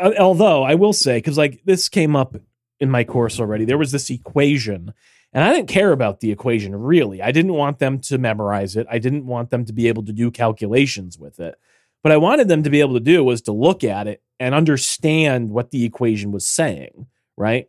[0.00, 2.36] Although I will say, because like this came up
[2.80, 4.92] in my course already, there was this equation,
[5.32, 7.20] and I didn't care about the equation really.
[7.20, 8.86] I didn't want them to memorize it.
[8.90, 11.56] I didn't want them to be able to do calculations with it.
[12.02, 14.54] What I wanted them to be able to do was to look at it and
[14.54, 17.06] understand what the equation was saying,
[17.36, 17.68] right?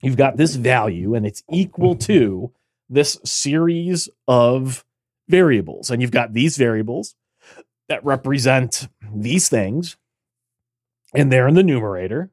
[0.00, 2.52] You've got this value, and it's equal to
[2.88, 4.84] this series of
[5.28, 5.90] variables.
[5.90, 7.14] And you've got these variables
[7.88, 9.96] that represent these things,
[11.14, 12.30] and they're in the numerator.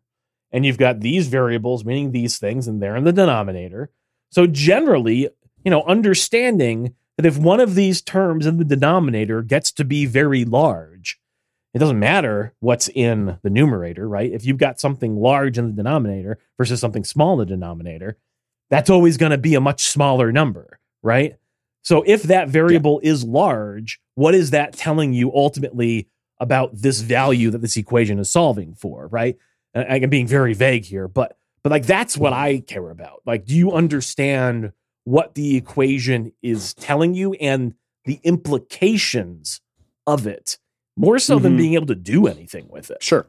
[0.52, 3.92] And you've got these variables, meaning these things, and they're in the denominator.
[4.32, 5.30] So, generally,
[5.64, 10.06] you know, understanding that if one of these terms in the denominator gets to be
[10.06, 11.20] very large,
[11.74, 14.32] it doesn't matter what's in the numerator, right?
[14.32, 18.18] If you've got something large in the denominator versus something small in the denominator,
[18.70, 21.36] that's always going to be a much smaller number, right?
[21.84, 26.08] So if that variable is large, what is that telling you ultimately
[26.40, 29.38] about this value that this equation is solving for, right?
[29.76, 33.22] I'm being very vague here, but but like that's what I care about.
[33.26, 34.72] Like, do you understand
[35.04, 37.74] what the equation is telling you and
[38.06, 39.62] the implications
[40.08, 40.58] of it,
[40.98, 41.58] more so than Mhm.
[41.58, 43.04] being able to do anything with it?
[43.04, 43.28] Sure.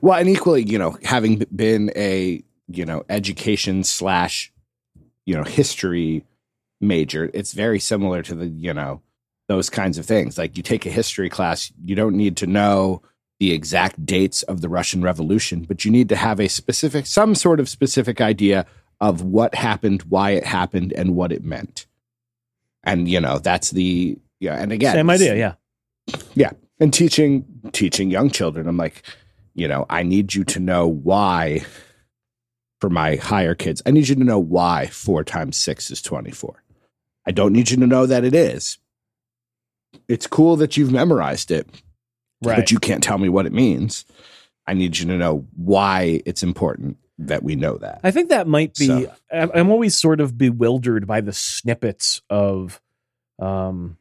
[0.00, 4.52] Well, and equally, you know, having been a you know education slash
[5.26, 6.24] you know history
[6.80, 9.02] major, it's very similar to the you know
[9.48, 10.36] those kinds of things.
[10.36, 13.02] Like you take a history class, you don't need to know
[13.40, 17.34] the exact dates of the Russian Revolution, but you need to have a specific, some
[17.34, 18.66] sort of specific idea
[19.00, 21.86] of what happened, why it happened, and what it meant.
[22.82, 24.54] And you know, that's the yeah.
[24.54, 25.54] And again, Same idea, yeah.
[26.34, 26.50] Yeah.
[26.80, 29.02] And teaching teaching young children i'm like
[29.54, 31.64] you know i need you to know why
[32.80, 36.62] for my higher kids i need you to know why 4 times 6 is 24
[37.26, 38.78] i don't need you to know that it is
[40.08, 41.68] it's cool that you've memorized it
[42.42, 42.56] Right.
[42.56, 44.04] but you can't tell me what it means
[44.66, 48.46] i need you to know why it's important that we know that I think that
[48.46, 48.86] might be.
[48.86, 52.80] So- I'm always sort of bewildered by the snippets of,
[53.40, 53.96] um,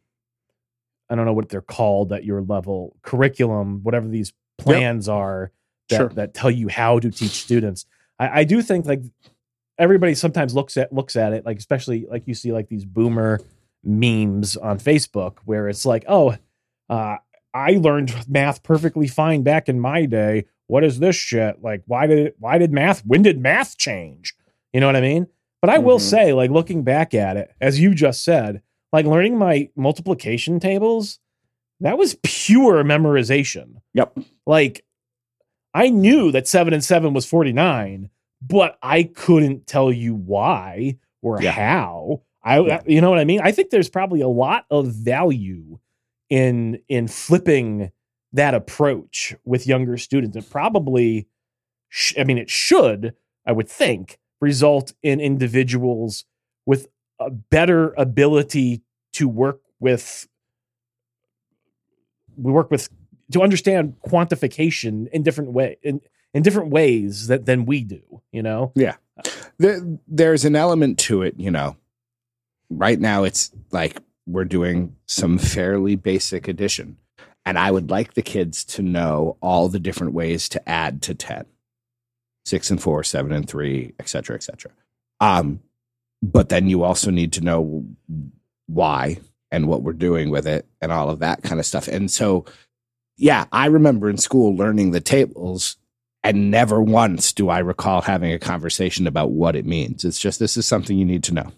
[1.10, 5.52] I don't know what they're called at your level, curriculum, whatever these plans are
[5.90, 6.10] that Sure.
[6.10, 7.88] that tell you how to teach students.
[8.20, 9.02] I, I do think like
[9.80, 13.40] everybody sometimes looks at looks at it like especially like you see like these boomer
[13.84, 16.36] memes on Facebook where it's like, oh,
[16.88, 17.18] uh,
[17.58, 20.46] I learned math perfectly fine back in my day.
[20.68, 21.62] What is this shit?
[21.64, 23.04] Like, why did it, why did math?
[23.06, 24.36] When did math change?
[24.74, 25.28] You know what I mean?
[25.62, 26.02] But I will Mhm.
[26.10, 28.62] say, like looking back at it, as you just said,
[28.94, 31.20] like learning my multiplication tables,
[31.80, 33.78] that was pure memorization.
[33.96, 34.20] Yep.
[34.46, 34.86] Like,
[35.74, 38.10] I knew that seven and seven was forty nine,
[38.42, 41.52] but I couldn't tell you why or Yeah.
[41.52, 42.22] how.
[42.44, 42.82] I, Yeah.
[42.86, 43.42] you know what I mean?
[43.44, 45.80] I think there's probably a lot of value
[46.30, 47.92] in in flipping
[48.34, 50.36] that approach with younger students.
[50.36, 51.28] It probably,
[51.90, 53.14] sh- I mean, it should,
[53.46, 56.26] I would think, result in individuals
[56.66, 56.88] with
[57.20, 58.82] a better ability
[59.14, 60.28] to work with,
[62.36, 62.90] we work with,
[63.32, 66.02] to understand quantification in different way in
[66.34, 68.02] in different ways that than we do.
[68.32, 71.76] You know, yeah uh, there, there's an element to it, you know.
[72.70, 73.98] Right now, it's like
[74.28, 76.98] we're doing some fairly basic addition,
[77.46, 81.16] And I would like the kids to know all the different ways to add to
[81.16, 81.46] 10
[82.48, 84.72] six and four, seven and three, et cetera, et cetera.
[85.20, 85.60] Um,
[86.24, 87.86] but then you also need to know
[88.68, 89.20] why
[89.52, 91.88] and what we're doing with it and all of that kind of stuff.
[91.88, 92.46] And so,
[93.18, 95.78] yeah, I remember in school learning the tables,
[96.24, 100.04] and never once do I recall having a conversation about what it means.
[100.04, 101.52] It's just this is something you need to know.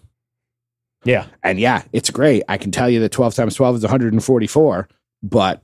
[1.04, 1.26] Yeah.
[1.42, 2.42] And yeah, it's great.
[2.48, 4.88] I can tell you that 12 times 12 is 144,
[5.22, 5.62] but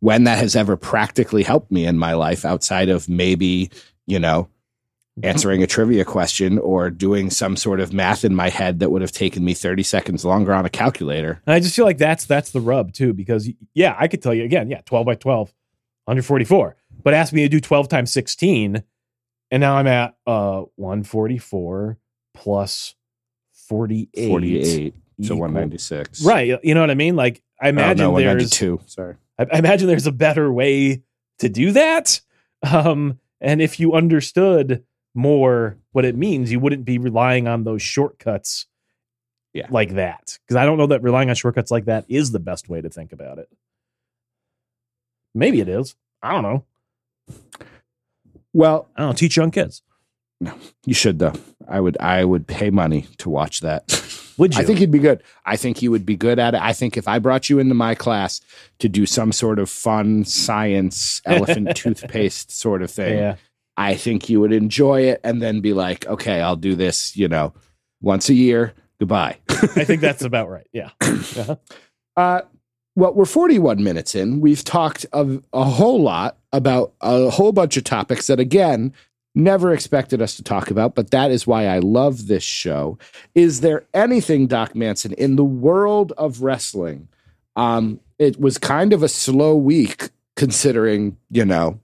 [0.00, 3.70] when that has ever practically helped me in my life outside of maybe,
[4.06, 4.48] you know,
[5.22, 9.02] answering a trivia question or doing some sort of math in my head that would
[9.02, 11.42] have taken me 30 seconds longer on a calculator.
[11.46, 14.32] And I just feel like that's that's the rub too, because yeah, I could tell
[14.32, 15.48] you again, yeah, 12 by 12,
[16.04, 16.76] 144.
[17.02, 18.82] But ask me to do 12 times 16,
[19.50, 21.98] and now I'm at uh 144
[22.32, 22.94] plus
[23.70, 24.28] 48.
[24.28, 24.94] 48.
[25.22, 26.24] So equal- 196.
[26.24, 26.58] Right.
[26.62, 27.14] You know what I mean?
[27.16, 28.80] Like I Oh, imagine no, there's 192.
[28.86, 29.14] Sorry.
[29.38, 31.02] I, I imagine there's a better way
[31.38, 32.20] to do that.
[32.70, 37.80] Um, and if you understood more what it means, you wouldn't be relying on those
[37.80, 38.66] shortcuts
[39.54, 39.66] Yeah.
[39.70, 40.38] like that.
[40.46, 42.88] Because I don't know that relying on shortcuts like that is the best way to
[42.90, 43.48] think about it.
[45.34, 45.94] Maybe it is.
[46.22, 46.64] I don't know.
[48.52, 49.14] Well, I don't know.
[49.14, 49.82] Teach young kids.
[50.84, 51.34] You should though.
[51.68, 53.84] I would I would pay money to watch that.
[54.38, 54.62] Would you?
[54.62, 55.22] I think you'd be good.
[55.44, 56.62] I think you would be good at it.
[56.62, 58.40] I think if I brought you into my class
[58.78, 63.36] to do some sort of fun science elephant toothpaste sort of thing, yeah.
[63.76, 67.28] I think you would enjoy it and then be like, okay, I'll do this, you
[67.28, 67.52] know,
[68.00, 68.72] once a year.
[68.98, 69.36] Goodbye.
[69.50, 70.66] I think that's about right.
[70.72, 70.90] Yeah.
[71.02, 71.56] Uh-huh.
[72.16, 72.40] Uh,
[72.96, 74.40] well, we're 41 minutes in.
[74.40, 78.92] We've talked of a whole lot about a whole bunch of topics that, again,
[79.34, 82.98] never expected us to talk about, but that is why I love this show.
[83.34, 87.08] Is there anything, Doc Manson, in the world of wrestling?
[87.56, 91.80] Um, it was kind of a slow week considering, you know,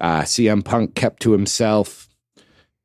[0.00, 2.08] uh, CM Punk kept to himself.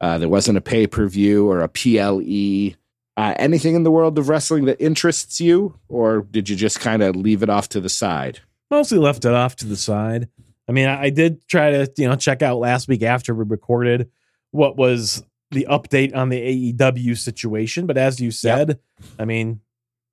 [0.01, 2.75] Uh, there wasn't a pay per view or a PLE.
[3.17, 7.01] Uh, anything in the world of wrestling that interests you, or did you just kind
[7.01, 8.41] of leave it off to the side?
[8.71, 10.27] mostly left it off to the side.
[10.67, 13.45] I mean, I, I did try to, you know, check out last week after we
[13.45, 14.09] recorded
[14.51, 17.85] what was the update on the AEW situation.
[17.85, 18.79] But as you said,
[19.19, 19.61] I mean,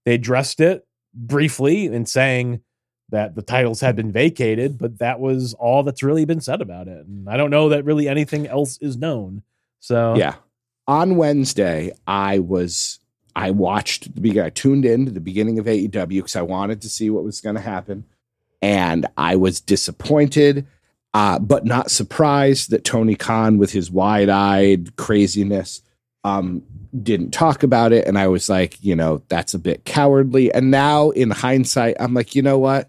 [0.04, 2.60] they addressed it briefly in saying
[3.10, 6.88] that the titles had been vacated, but that was all that's really been said about
[6.88, 7.06] it.
[7.06, 9.42] And I don't know that really anything else is known.
[9.80, 10.36] So Yeah.
[10.88, 12.98] On Wednesday, I was
[13.36, 14.46] I watched the beginning.
[14.46, 17.40] I tuned in to the beginning of AEW because I wanted to see what was
[17.40, 18.04] going to happen,
[18.62, 20.66] and I was disappointed,
[21.12, 25.82] uh, but not surprised that Tony Khan, with his wide-eyed craziness,
[26.24, 26.62] um,
[27.02, 28.06] didn't talk about it.
[28.06, 30.52] And I was like, you know, that's a bit cowardly.
[30.54, 32.88] And now, in hindsight, I'm like, you know what?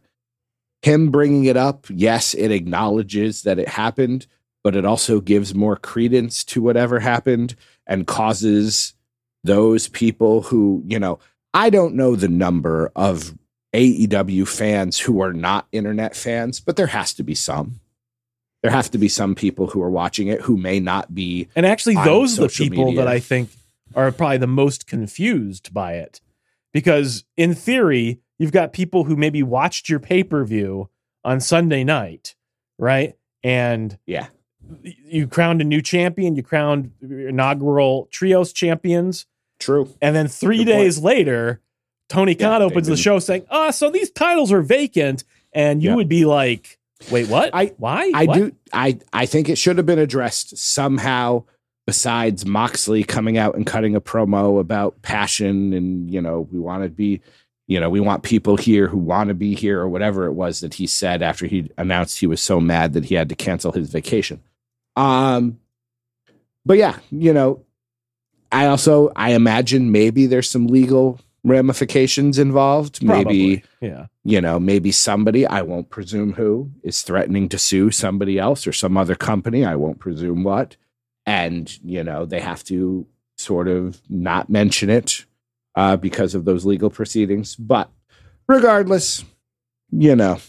[0.84, 4.28] Him bringing it up, yes, it acknowledges that it happened,
[4.64, 7.56] but it also gives more credence to whatever happened
[7.88, 8.94] and causes
[9.44, 11.20] those people who, you know,
[11.54, 13.34] I don't know the number of
[13.74, 17.80] AEW fans who are not internet fans, but there has to be some.
[18.62, 21.50] There have to be some people who are watching it who may not be.
[21.56, 23.00] And actually, those are the people media.
[23.02, 23.50] that I think
[23.96, 26.22] are probably the most confused by it.
[26.72, 30.90] Because in theory, you've got people who maybe watched your pay per view
[31.26, 32.36] on Sunday night,
[32.80, 33.16] right?
[33.44, 34.28] And Yeah.
[34.84, 39.26] you crowned a new champion, you crowned inaugural trios champions.
[39.60, 39.90] True.
[40.02, 40.78] And then three Good point.
[40.80, 41.62] days later,
[42.14, 45.24] Tony Yeah, Khan they opens the show saying, Oh, so these titles are vacant.
[45.52, 45.96] And you Yeah.
[45.96, 46.78] would be like,
[47.12, 47.50] Wait, what?
[47.54, 48.12] I- Why?
[48.14, 48.36] I What?
[48.38, 48.52] do.
[48.72, 51.44] I I think it should have been addressed somehow.
[51.86, 56.84] Besides Moxley coming out and cutting a promo about passion and you know we want
[56.84, 57.20] to be,
[57.68, 60.62] you know we want people here who want to be here or whatever it was
[60.62, 63.74] that he said after he announced he was so mad that he had to cancel
[63.74, 64.40] his vacation.
[64.96, 65.60] Um,
[66.66, 67.66] but yeah, you know,
[68.50, 73.04] I also I imagine maybe there's some legal ramifications involved.
[73.04, 74.08] Maybe Yeah.
[74.24, 78.72] you know, maybe somebody, I won't presume who, is threatening to sue somebody else or
[78.74, 80.78] some other company, I won't presume what.
[81.26, 83.06] And, you know, they have to
[83.38, 85.26] sort of not mention it
[85.76, 87.56] uh, because of those legal proceedings.
[87.56, 87.90] But
[88.48, 89.24] regardless,
[89.92, 90.40] you know,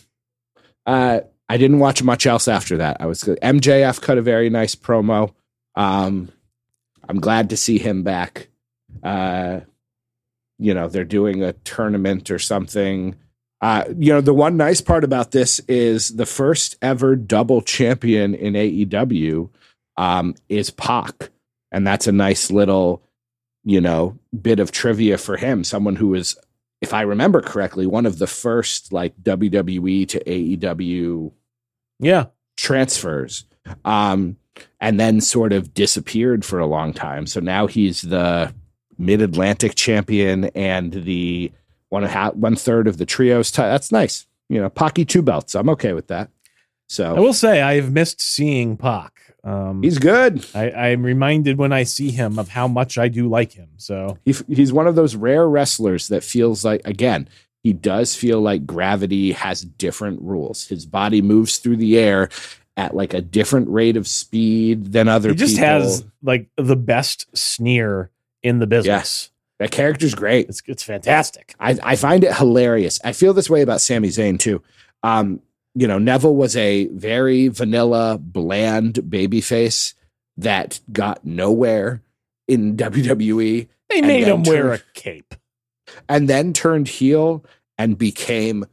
[0.87, 2.99] uh, I didn't watch much else after that.
[3.01, 5.33] I was MJF cut a very nice promo.
[5.75, 6.31] Um,
[7.09, 8.49] I'm glad to see him back.
[9.03, 9.61] Uh,
[10.59, 13.17] you know, they're doing a tournament or something.
[13.61, 18.35] Uh, you know, the one nice part about this is the first ever double champion
[18.35, 19.49] in AEW
[19.97, 21.31] um, is Pac.
[21.73, 23.03] And that's a nice little,
[23.65, 25.65] you know, bit of trivia for him.
[25.65, 26.37] Someone who was
[26.81, 31.33] if I remember correctly, one of the first like WWE to AEW
[31.99, 32.27] Yeah.
[32.59, 33.47] transfers.
[33.85, 34.37] Um,
[34.81, 37.27] and then sort of disappeared for a long time.
[37.27, 38.55] So now he's the
[38.99, 41.53] Mid Atlantic champion and the
[41.89, 43.51] one half, one third of the trios.
[43.51, 44.27] T- That's nice.
[44.49, 45.55] You know, Pocky two belts.
[45.55, 46.31] I'm okay with that.
[46.89, 49.13] So I will say I've missed seeing Pac.
[49.43, 50.45] Um, he's good.
[50.55, 53.69] I, I'm reminded when I see him of how much I do like him.
[53.77, 57.29] So He, he's one of those rare wrestlers that feels like again
[57.63, 62.29] he does feel like gravity has different rules his body moves through the air
[62.77, 65.47] at like a different rate of speed than other people.
[65.47, 65.69] he just people.
[65.69, 68.11] has like the best sneer
[68.45, 68.87] in the business.
[68.87, 69.31] Yes.
[69.59, 71.55] That character's great It's it's fantastic.
[71.59, 74.63] I, I find it hilarious i feel this way about Sami Zayn too
[75.03, 75.41] um
[75.75, 79.95] you know neville was a very vanilla bland babyface
[80.37, 82.03] that got nowhere
[82.49, 85.35] in wwe They made him wear a cape.
[86.09, 87.45] and then turned heel
[87.79, 88.67] and became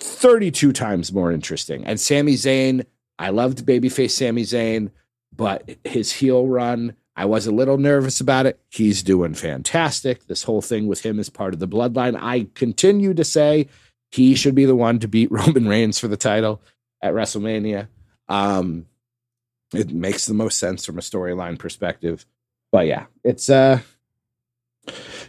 [0.00, 1.84] 32 times more interesting.
[1.84, 2.84] And Sami Zayn,
[3.18, 4.90] I loved babyface Sami Zayn,
[5.34, 8.58] but his heel run, I was a little nervous about it.
[8.70, 10.26] He's doing fantastic.
[10.26, 12.18] This whole thing with him is part of the bloodline.
[12.20, 13.68] I continue to say
[14.10, 16.62] he should be the one to beat Roman Reigns for the title
[17.02, 17.88] at WrestleMania.
[18.28, 18.86] Um,
[19.74, 22.24] it makes the most sense from a storyline perspective.
[22.70, 23.80] But yeah, it's uh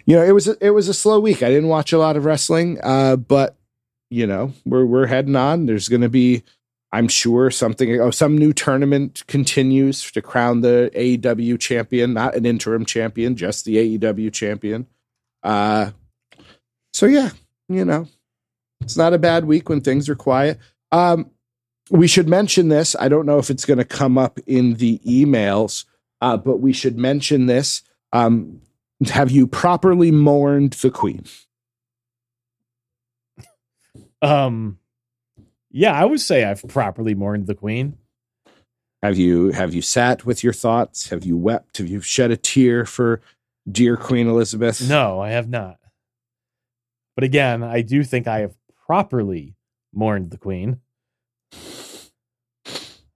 [0.05, 1.43] you know, it was a, it was a slow week.
[1.43, 3.55] I didn't watch a lot of wrestling, uh, but
[4.09, 5.65] you know, we're we're heading on.
[5.65, 6.43] There's going to be,
[6.93, 7.99] I'm sure, something.
[7.99, 13.65] Oh, some new tournament continues to crown the AEW champion, not an interim champion, just
[13.65, 14.85] the AEW champion.
[15.41, 15.89] Uh,
[16.93, 17.31] so yeah,
[17.67, 18.07] you know,
[18.79, 20.59] it's not a bad week when things are quiet.
[20.91, 21.31] Um,
[21.89, 22.95] we should mention this.
[22.99, 25.85] I don't know if it's going to come up in the emails,
[26.21, 27.81] uh, but we should mention this.
[28.13, 28.61] Um,
[29.07, 31.25] have you properly mourned the queen?
[34.21, 34.77] Um,
[35.73, 37.97] yeah, I would say I've properly mourned the queen.
[39.01, 41.09] Have you have you sat with your thoughts?
[41.09, 41.79] Have you wept?
[41.79, 43.19] Have you shed a tear for
[43.69, 44.87] dear Queen Elizabeth?
[44.87, 45.77] No, I have not.
[47.15, 48.55] But again, I do think I have
[48.87, 49.55] properly
[49.93, 50.79] mourned the queen.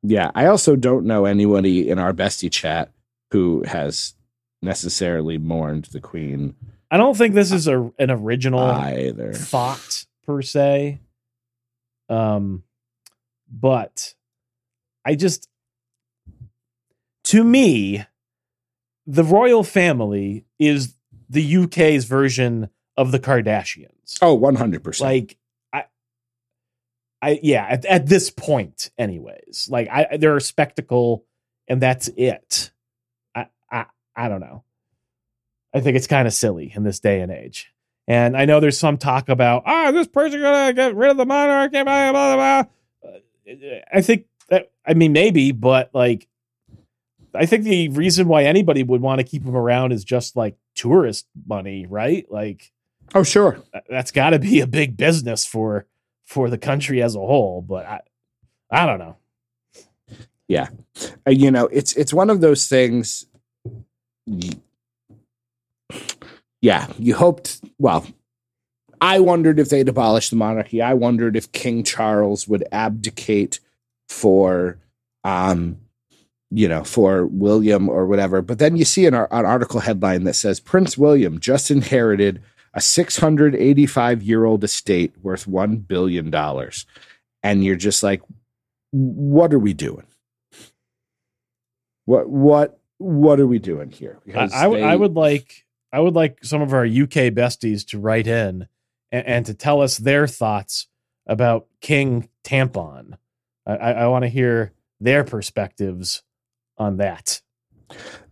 [0.03, 2.91] Yeah, I also don't know anybody in our bestie chat
[3.31, 4.13] who has
[4.61, 6.55] necessarily mourned the queen
[6.89, 9.33] I don't think this is a an original either.
[9.33, 10.99] thought per se.
[12.09, 12.63] Um,
[13.49, 14.13] but
[15.05, 15.49] I just,
[17.25, 18.05] to me,
[19.05, 20.95] the royal family is
[21.29, 24.17] the UK's version of the Kardashians.
[24.21, 25.01] Oh, 100%.
[25.01, 25.37] Like,
[25.71, 25.85] I,
[27.21, 31.25] I, yeah, at, at this point, anyways, like, I, they're a spectacle,
[31.67, 32.71] and that's it.
[33.35, 33.85] I, I,
[34.15, 34.63] I don't know.
[35.73, 37.71] I think it's kind of silly in this day and age.
[38.07, 41.25] And I know there's some talk about, ah, this person gonna get rid of the
[41.25, 42.63] monarch, blah, blah, blah.
[43.05, 46.27] Uh, I think that, I mean, maybe, but like,
[47.35, 50.55] I think the reason why anybody would want to keep him around is just like
[50.73, 52.25] tourist money, right?
[52.31, 52.71] Like,
[53.13, 53.61] oh, sure.
[53.73, 55.85] that- that's got to be a big business for
[56.25, 57.61] for the country as a whole.
[57.61, 58.01] But I,
[58.71, 59.17] I don't know.
[61.25, 63.25] Uh, you know, it's it's one of those things.
[66.61, 67.61] Yeah, you hoped.
[67.77, 68.05] Well,
[68.99, 70.81] I wondered if they'd abolish the monarchy.
[70.81, 73.59] I wondered if King Charles would abdicate
[74.09, 74.79] for,
[75.23, 75.77] um,
[76.49, 78.41] you know, for William or whatever.
[78.41, 82.41] But then you see an, an article headline that says Prince William just inherited
[82.73, 86.85] a 685 year old estate worth one billion dollars,
[87.43, 88.21] and you're just like,
[88.91, 90.05] what are we doing?
[92.05, 94.19] What what what are we doing here?
[94.25, 98.67] because i would like I would like some of our UK besties to write in
[99.11, 100.88] and, and to tell us their thoughts
[101.25, 103.17] about King Tampon.
[103.65, 106.23] I, I, I want to hear their perspectives
[106.77, 107.41] on that.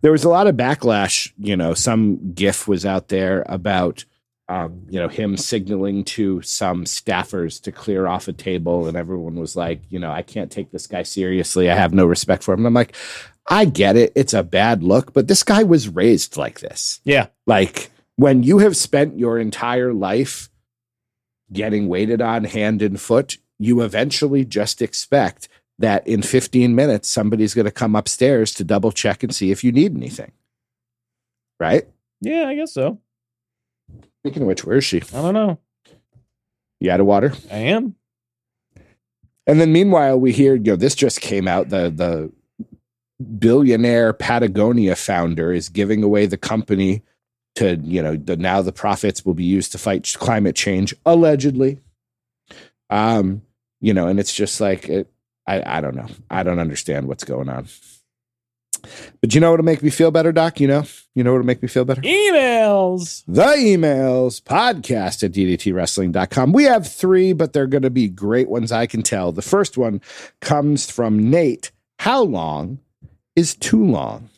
[0.02, 1.32] there was a lot of backlash.
[1.38, 4.04] You know, some GIF was out there about
[4.48, 9.34] um, you know him signaling to some staffers to clear off a table, and everyone
[9.34, 11.70] was like, you know, I can't take this guy seriously.
[11.70, 12.60] I have no respect for him.
[12.60, 12.94] And I'm like,
[13.48, 14.12] I get it.
[14.16, 17.00] It's a bad look, but this guy was raised like this.
[17.04, 20.48] Yeah, Like when you have spent your entire life
[21.52, 27.54] getting waited on hand and foot, you eventually just expect that in 15 minutes somebody's
[27.54, 30.32] going to come upstairs to double check and see if you need anything.
[31.60, 31.86] Right?
[32.20, 32.98] yeah, I guess so.
[34.22, 35.02] Speaking of which, where is she?
[35.14, 35.58] I don't know.
[36.80, 37.32] You out of water?
[37.50, 37.94] I am.
[39.46, 41.68] And then meanwhile, we hear, you know, this just came out.
[41.68, 42.32] The the
[43.38, 47.02] billionaire Patagonia founder is giving away the company
[47.56, 51.80] to you know the now the profits will be used to fight climate change allegedly.
[52.90, 53.42] Um,
[53.80, 55.10] you know, and it's just like it,
[55.46, 56.08] I I don't know.
[56.30, 57.66] I don't understand what's going on.
[59.20, 60.60] But you know what'll make me feel better, Doc?
[60.60, 62.02] You know, you know what'll make me feel better?
[62.02, 63.24] Emails.
[63.26, 66.52] The emails podcast at ddtwrestling.com.
[66.52, 69.32] We have three, but they're going to be great ones, I can tell.
[69.32, 70.00] The first one
[70.40, 71.72] comes from Nate.
[71.98, 72.78] How long
[73.36, 74.30] is too long?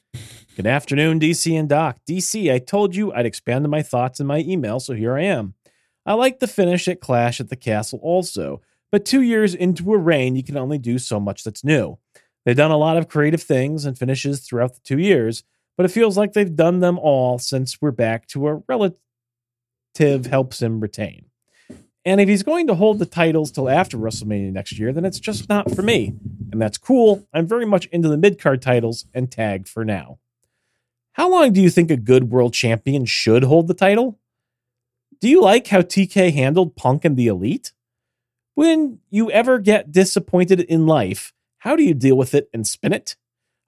[0.57, 1.99] Good afternoon, DC and Doc.
[2.09, 5.55] DC, I told you I'd expand my thoughts in my email, so here I am.
[6.05, 9.99] I like the finish at Clash at the Castle also, but two years into a
[9.99, 11.99] reign, you can only do so much that's new.
[12.45, 15.45] They've done a lot of creative things and finishes throughout the two years,
[15.77, 18.97] but it feels like they've done them all since we're back to a relative
[20.29, 21.28] helps him retain.
[22.09, 25.21] And if he's going to hold the titles till after WrestleMania next year, then it's
[25.21, 26.15] just not for me.
[26.51, 27.29] And that's cool.
[27.35, 30.19] I'm very much into the mid card titles and tag for now.
[31.13, 34.19] How long do you think a good world champion should hold the title?
[35.21, 37.73] Do you like how TK handled Punk and the Elite?
[38.55, 42.95] When you ever get disappointed in life, how do you deal with it and spin
[42.95, 43.17] it?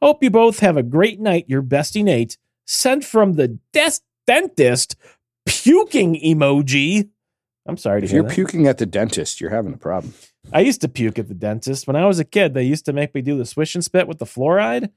[0.01, 2.39] Hope you both have a great night, your bestie Nate.
[2.65, 4.97] Sent from the des- dentist,
[5.45, 7.11] puking emoji.
[7.67, 8.35] I'm sorry to If hear you're that.
[8.35, 10.15] puking at the dentist, you're having a problem.
[10.53, 12.55] I used to puke at the dentist when I was a kid.
[12.55, 14.91] They used to make me do the swish and spit with the fluoride.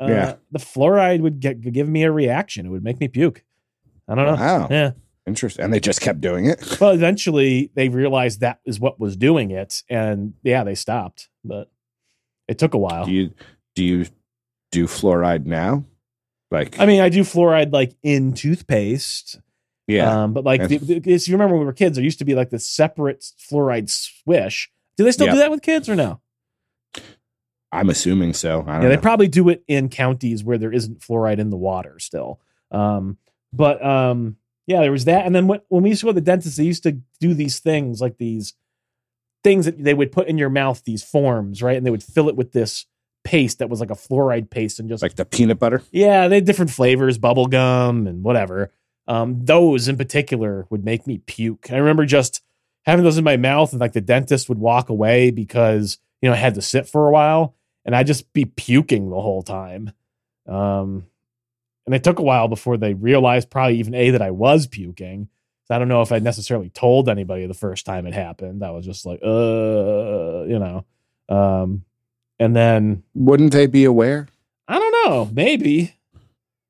[0.00, 0.34] Uh, Yeah.
[0.50, 2.66] the fluoride would get, give me a reaction.
[2.66, 3.42] It would make me puke.
[4.08, 4.34] I don't know.
[4.34, 4.68] Wow.
[4.70, 4.90] Yeah.
[5.26, 5.64] Interesting.
[5.64, 6.76] And they just kept doing it.
[6.80, 11.28] Well, eventually they realized that is what was doing it, and yeah, they stopped.
[11.44, 11.70] But
[12.48, 13.06] it took a while.
[13.06, 13.30] Do you
[13.76, 14.06] do you
[14.72, 15.84] do fluoride now?
[16.50, 19.38] Like I mean, I do fluoride like in toothpaste.
[19.92, 20.24] Yeah.
[20.24, 22.24] Um, but like, the, the, if you remember when we were kids, there used to
[22.24, 24.70] be like this separate fluoride swish.
[24.96, 25.32] Do they still Yeah.
[25.32, 26.20] do that with kids or no?
[27.70, 28.64] I'm assuming so.
[28.66, 31.56] I don't Yeah, they probably do it in counties where there isn't fluoride in the
[31.56, 32.40] water still.
[32.70, 33.16] Um,
[33.52, 34.36] but um,
[34.66, 35.24] yeah, there was that.
[35.24, 37.32] And then when, when we used to go to the dentist, they used to do
[37.34, 38.54] these things like these
[39.42, 41.76] things that they would put in your mouth, these forms, right?
[41.76, 42.86] And they would fill it with this
[43.24, 45.82] paste that was like a fluoride paste and just like the peanut butter.
[45.92, 48.70] yeah, they had different flavors, bubble gum and whatever.
[49.08, 51.72] Um, those in particular would make me puke.
[51.72, 52.42] I remember just
[52.82, 56.34] having those in my mouth, and like the dentist would walk away because you know
[56.34, 59.92] I had to sit for a while, and I'd just be puking the whole time.
[60.48, 61.06] Um,
[61.86, 65.28] and it took a while before they realized, probably even a that I was puking.
[65.64, 68.64] So I don't know if I necessarily told anybody the first time it happened.
[68.64, 70.84] I was just like, uh, you know.
[71.28, 71.84] Um,
[72.38, 74.28] and then Wouldn't they be aware?
[74.68, 75.94] I don't know, maybe.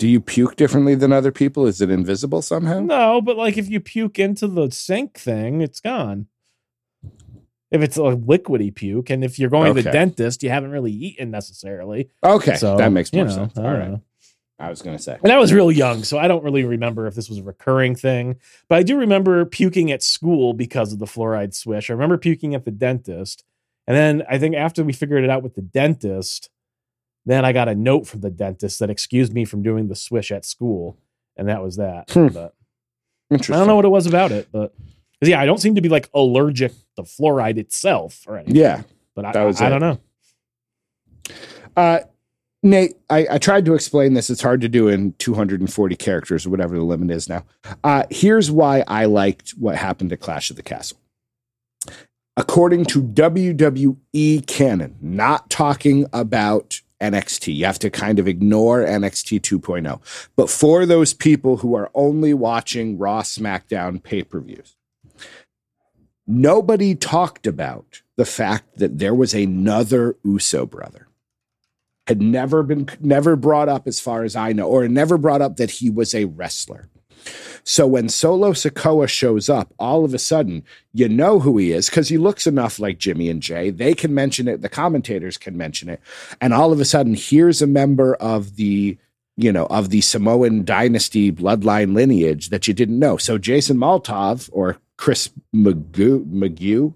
[0.02, 1.64] Do you puke differently than other people?
[1.64, 2.80] Is it invisible somehow?
[2.80, 6.26] No, but like if you puke into the sink thing, it's gone.
[7.70, 10.90] If it's a liquidy puke, and if you're going to the dentist, you haven't really
[10.90, 12.10] eaten necessarily.
[12.24, 13.56] Okay, So that makes more you know, sense.
[13.56, 13.90] All don't right.
[13.92, 14.02] know.
[14.58, 15.20] I was going to say.
[15.22, 17.94] And I was real young, so I don't really remember if this was a recurring
[17.94, 18.40] thing.
[18.68, 21.90] But I do remember puking at school because of the fluoride swish.
[21.90, 23.44] I remember puking at the dentist.
[23.86, 26.50] And then I think after we figured it out with the dentist,
[27.24, 30.30] then I got a note from the dentist that excused me from doing the swish
[30.30, 30.98] at school.
[31.36, 32.10] And that was that.
[32.10, 32.28] Hmm.
[32.28, 32.54] But
[33.30, 33.54] Interesting.
[33.54, 34.74] I don't know what it was about it, but
[35.22, 38.56] yeah, I don't seem to be like allergic to fluoride itself or anything.
[38.56, 38.82] Yeah.
[39.14, 39.98] but I, I, I don't know.
[41.76, 42.00] Uh,
[42.62, 44.30] Nate, I, I tried to explain this.
[44.30, 47.44] It's hard to do in 240 characters or whatever the limit is now.
[47.82, 50.98] Uh, here's why I liked what happened at Clash of the Castle.
[52.36, 59.40] According to WWE canon, not talking about NXT, you have to kind of ignore NXT
[59.40, 60.00] 2.0.
[60.36, 64.76] But for those people who are only watching Raw, SmackDown pay per views,
[66.26, 71.08] nobody talked about the fact that there was another Uso brother
[72.06, 75.56] had never been never brought up as far as I know, or never brought up
[75.56, 76.88] that he was a wrestler.
[77.64, 81.88] So when Solo Sikoa shows up, all of a sudden you know who he is
[81.88, 83.70] because he looks enough like Jimmy and Jey.
[83.70, 86.00] They can mention it, the commentators can mention it,
[86.40, 88.98] and all of a sudden here's a member of the
[89.36, 93.16] you know of the Samoan dynasty bloodline lineage that you didn't know.
[93.16, 96.94] So Jason Maltov or Chris McGoo, McGew,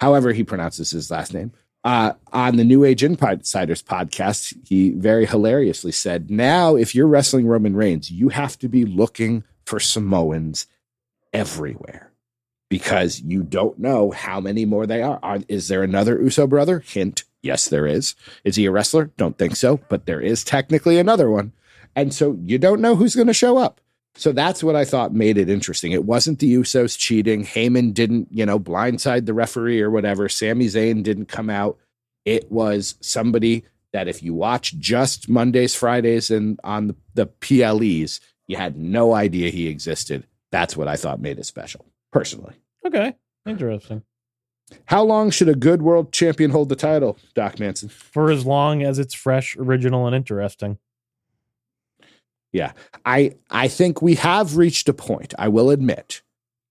[0.00, 1.52] however he pronounces his last name,
[1.86, 7.46] uh, on the New Age Insiders podcast, he very hilariously said, Now, if you're wrestling
[7.46, 10.66] Roman Reigns, you have to be looking for Samoans
[11.32, 12.12] everywhere
[12.68, 15.18] because you don't know how many more they are.
[15.22, 15.38] are.
[15.48, 16.80] Is there another Uso brother?
[16.80, 18.14] Hint, yes, there is.
[18.44, 19.10] Is he a wrestler?
[19.16, 21.52] Don't think so, but there is technically another one.
[21.94, 23.80] And so you don't know who's going to show up.
[24.16, 25.92] So that's what I thought made it interesting.
[25.92, 27.44] It wasn't the Usos cheating.
[27.44, 30.28] Heyman didn't, you know, blindside the referee or whatever.
[30.28, 31.78] Sami Zayn didn't come out.
[32.24, 38.20] It was somebody that if you watch just Mondays, Fridays, and on the, the PLEs,
[38.46, 40.26] You had no idea he existed.
[40.50, 42.54] That's what I thought made it special, personally.
[42.84, 43.14] Okay.
[43.46, 44.02] Interesting.
[44.86, 47.88] How long should a good world champion hold the title, Doc Manson?
[47.88, 50.78] For as long as it's fresh, original, and interesting.
[52.52, 52.72] Yeah.
[53.04, 55.34] I I think we have reached a point.
[55.38, 56.22] I will admit,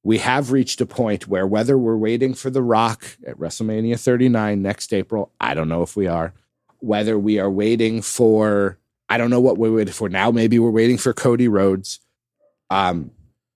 [0.03, 4.61] we have reached a point where whether we're waiting for The Rock at WrestleMania 39
[4.61, 6.33] next April, I don't know if we are.
[6.79, 8.77] Whether we are waiting for,
[9.09, 10.31] I don't know what we're waiting for now.
[10.31, 11.99] Maybe we're waiting for Cody Rhodes.
[12.69, 13.11] Um,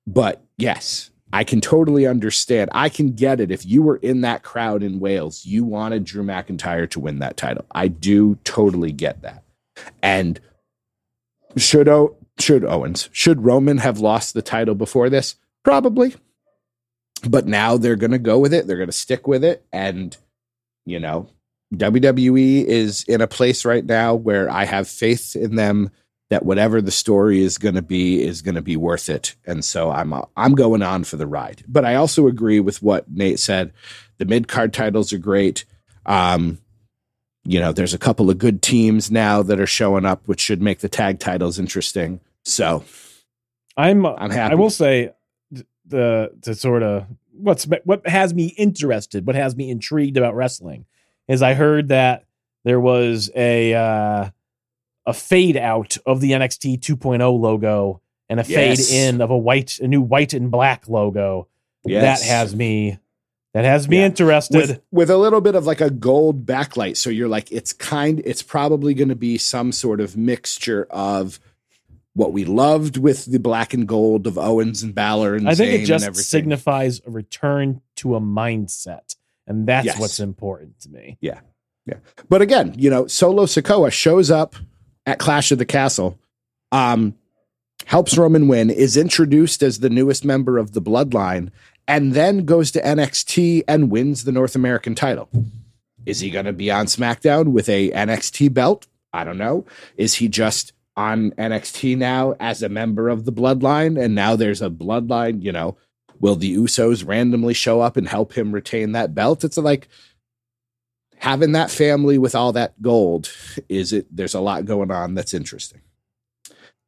[0.06, 2.70] but yes, I can totally understand.
[2.74, 3.52] I can get it.
[3.52, 7.38] If you were in that crowd in Wales, you wanted Drew McIntyre to win that
[7.38, 7.66] title.
[7.72, 9.44] I do totally get that.
[10.02, 10.40] And
[11.58, 15.36] should o- should Owens should Roman have lost the title before this?
[15.64, 16.16] Probably.
[17.28, 18.66] But now they're going to go with it.
[18.66, 20.16] They're going to stick with it and
[20.86, 21.30] you know,
[21.74, 25.92] WWE is in a place right now where I have faith in them
[26.30, 29.36] that whatever the story is going to be is going to be worth it.
[29.46, 31.64] And so I'm I'm going on for the ride.
[31.68, 33.74] But I also agree with what Nate said.
[34.18, 35.66] The mid card titles are great.
[36.06, 36.60] Um,
[37.46, 40.62] you know, there's a couple of good teams now that are showing up, which should
[40.62, 42.20] make the tag titles interesting.
[42.46, 42.84] So
[43.78, 44.54] I'm I'm happy.
[44.54, 45.14] I will say
[45.54, 50.36] th- the to sort of what's what has me interested, what has me intrigued about
[50.36, 50.86] wrestling
[51.30, 52.26] is I heard that
[52.66, 54.30] there was a uh,
[55.06, 58.90] a fade out of the NXT 2.0 logo and a Yes.
[58.90, 61.48] fade in of a white a new white and black logo.
[61.86, 62.22] Yes.
[62.22, 63.00] That has me
[63.54, 64.06] that has me Yeah.
[64.08, 64.56] interested.
[64.58, 66.98] with with a little bit of like a gold backlight.
[66.98, 71.40] So you're like, it's kind, it's probably going to be some sort of mixture of
[72.14, 75.72] what we loved with the black and gold of Owens and Balor and I think
[75.72, 79.16] Zayn it just signifies a return to a mindset.
[79.50, 80.00] And that's Yes.
[80.00, 81.18] what's important to me.
[81.20, 81.40] Yeah.
[81.86, 81.96] Yeah.
[82.30, 84.56] But again, you know, Solo Sikoa shows up
[85.06, 86.18] at Clash of the Castle,
[86.72, 87.16] um,
[87.86, 91.50] helps Roman win, is introduced as the newest member of the Bloodline,
[91.88, 95.30] and then goes to NXT and wins the North American title.
[96.06, 98.86] Is he going to be on SmackDown with a NXT belt?
[99.12, 99.66] I don't know.
[99.98, 104.00] Is he just on NXT now as a member of the Bloodline?
[104.00, 105.76] And now there's a Bloodline, you know,
[106.20, 109.44] will the Usos randomly show up and help him retain that belt?
[109.44, 109.88] It's like,
[111.20, 113.30] having that family with all that gold
[113.68, 115.82] is it there's a lot going on that's interesting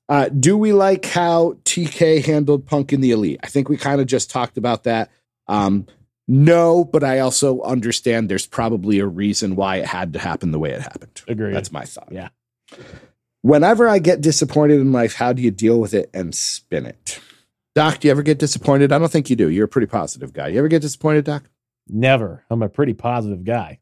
[0.10, 4.00] uh, do we like how tk handled punk in the elite i think we kind
[4.02, 5.12] of just talked about that
[5.48, 5.86] um,
[6.30, 10.60] no but i also understand there's probably a reason why it had to happen the
[10.60, 11.54] way it happened Agreed.
[11.54, 12.30] that's my thought Yeah.
[13.42, 17.20] whenever i get disappointed in life how do you deal with it and spin it
[17.76, 20.34] doc do you ever get disappointed i don't think you do you're a pretty positive
[20.34, 21.44] guy you ever get disappointed doc
[21.88, 22.46] Never.
[22.50, 23.80] I'm a pretty positive guy.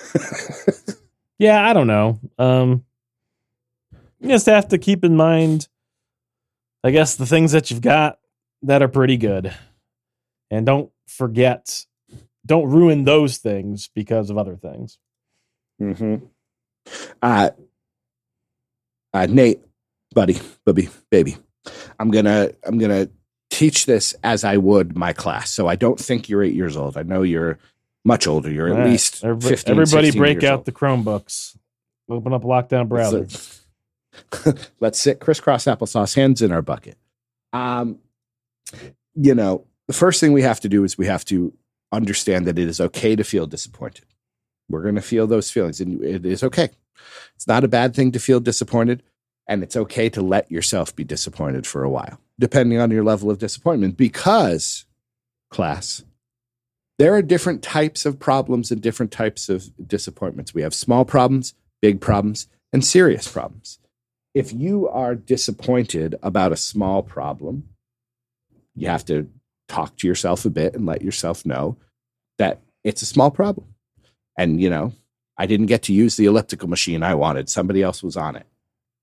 [1.38, 2.20] yeah, I don't know.
[2.38, 2.84] Um
[4.20, 5.68] you just have to keep in mind
[6.84, 8.18] I guess the things that you've got
[8.62, 9.54] that are pretty good.
[10.50, 11.86] And don't forget
[12.44, 14.98] don't ruin those things because of other things.
[15.80, 16.24] Mm-hmm.
[17.20, 17.50] Uh,
[19.12, 19.60] uh, Nate,
[20.14, 21.36] buddy, bubby, baby,
[21.98, 23.08] I'm gonna I'm gonna
[23.58, 25.50] teach this as I would my class.
[25.50, 26.96] So I don't think you're eight years old.
[26.96, 27.58] I know you're
[28.04, 28.50] much older.
[28.50, 28.90] You're at right.
[28.90, 30.64] least Everybody, 15, everybody break out old.
[30.64, 31.56] the Chromebooks.
[32.08, 33.20] Open up lockdown browser.
[33.20, 33.66] Let's,
[34.80, 36.96] let's sit crisscross applesauce, hands in our bucket.
[37.52, 37.98] Um,
[39.14, 41.52] you know, the first thing we have to do is we have to
[41.90, 44.04] understand that it is okay to feel disappointed.
[44.68, 46.70] We're going to feel those feelings, and it is okay.
[47.34, 49.02] It's not a bad thing to feel disappointed,
[49.48, 53.30] and it's okay to let yourself be disappointed for a while, depending on your level
[53.30, 53.96] of disappointment.
[53.96, 54.84] Because,
[55.50, 56.04] class,
[56.98, 60.54] there are different types of problems and different types of disappointments.
[60.54, 63.78] We have small problems, big problems, and serious problems.
[64.34, 67.68] If you are disappointed about a small problem,
[68.74, 69.28] you have to
[69.68, 71.76] talk to yourself a bit and let yourself know
[72.38, 73.74] that it's a small problem.
[74.36, 74.92] And, you know,
[75.36, 77.48] I didn't get to use the elliptical machine I wanted.
[77.48, 78.46] Somebody else was on it.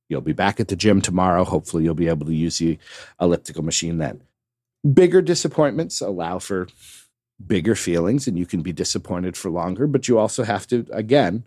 [0.10, 1.44] You'll be back at the gym tomorrow.
[1.44, 2.78] Hopefully, you'll be able to use the
[3.20, 4.22] elliptical machine then.
[4.94, 6.68] Bigger disappointments allow for
[7.46, 11.44] bigger feelings, and you can be disappointed for longer, but you also have to, again,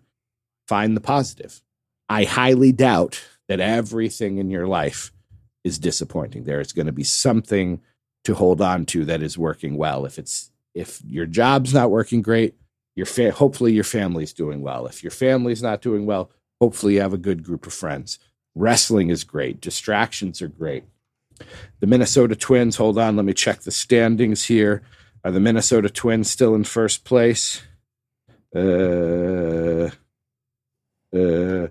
[0.67, 1.61] find the positive.
[2.09, 5.11] I highly doubt that everything in your life
[5.63, 6.43] is disappointing.
[6.43, 7.81] There is going to be something
[8.23, 10.05] to hold on to that is working well.
[10.05, 12.55] If it's if your job's not working great,
[12.95, 14.85] your fa- hopefully your family's doing well.
[14.85, 16.29] If your family's not doing well,
[16.61, 18.19] hopefully you have a good group of friends.
[18.55, 19.61] Wrestling is great.
[19.61, 20.83] Distractions are great.
[21.79, 24.81] The Minnesota Twins, hold on, let me check the standings here.
[25.23, 27.61] Are the Minnesota Twins still in first place?
[28.55, 29.89] Uh,
[31.15, 31.67] uh,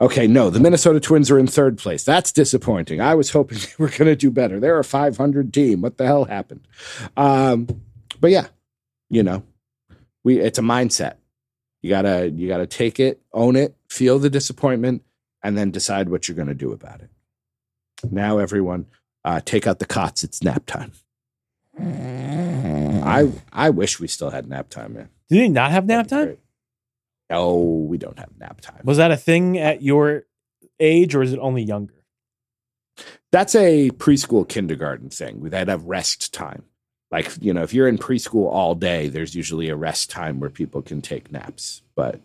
[0.00, 2.04] Okay, no, the Minnesota Twins are in third place.
[2.04, 3.00] That's disappointing.
[3.00, 4.58] I was hoping they were going to do better.
[4.58, 5.80] They're a 500 team.
[5.80, 6.66] What the hell happened?
[7.16, 7.68] Um,
[8.20, 8.48] but yeah,
[9.08, 9.44] you know,
[10.24, 11.14] we it's a mindset.
[11.82, 15.02] You gotta you gotta take it, own it, feel the disappointment,
[15.44, 17.10] and then decide what you're going to do about it.
[18.10, 18.86] Now, everyone,
[19.24, 20.24] uh, take out the cots.
[20.24, 20.92] It's nap time.
[21.78, 25.08] I I wish we still had nap time, man.
[25.28, 26.38] Did you not have nap time?
[27.30, 28.80] No, we don't have nap time.
[28.84, 30.24] Was that a thing at your
[30.80, 31.94] age, or is it only younger?
[33.32, 35.42] That's a preschool kindergarten thing.
[35.42, 36.64] They'd have rest time.
[37.10, 40.50] Like, you know, if you're in preschool all day, there's usually a rest time where
[40.50, 41.82] people can take naps.
[41.96, 42.20] But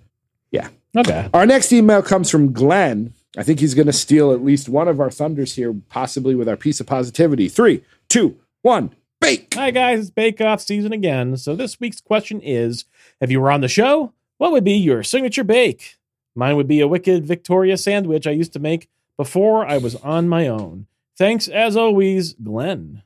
[0.96, 1.30] Okay.
[1.34, 3.14] our next email comes from Glenn.
[3.38, 6.50] I think he's going to steal at least one of our thunders here, possibly with
[6.50, 7.48] our piece of positivity.
[7.48, 9.54] Three, two, one, bake.
[9.54, 11.38] Hi guys, it's Bake Off season again.
[11.38, 12.86] So this week's question is:
[13.22, 15.98] If you were on the show, what would be your signature bake?
[16.36, 20.28] Mine would be a wicked Victoria sandwich I used to make before I was on
[20.28, 20.88] my own.
[21.18, 23.04] Thanks as always, Glenn.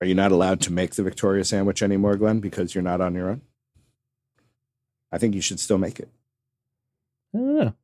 [0.00, 3.14] Are you not allowed to make the Victoria sandwich anymore, Glenn, because you're not on
[3.14, 3.42] your own?
[5.12, 6.08] I think you should still make it.
[7.34, 7.74] I don't know.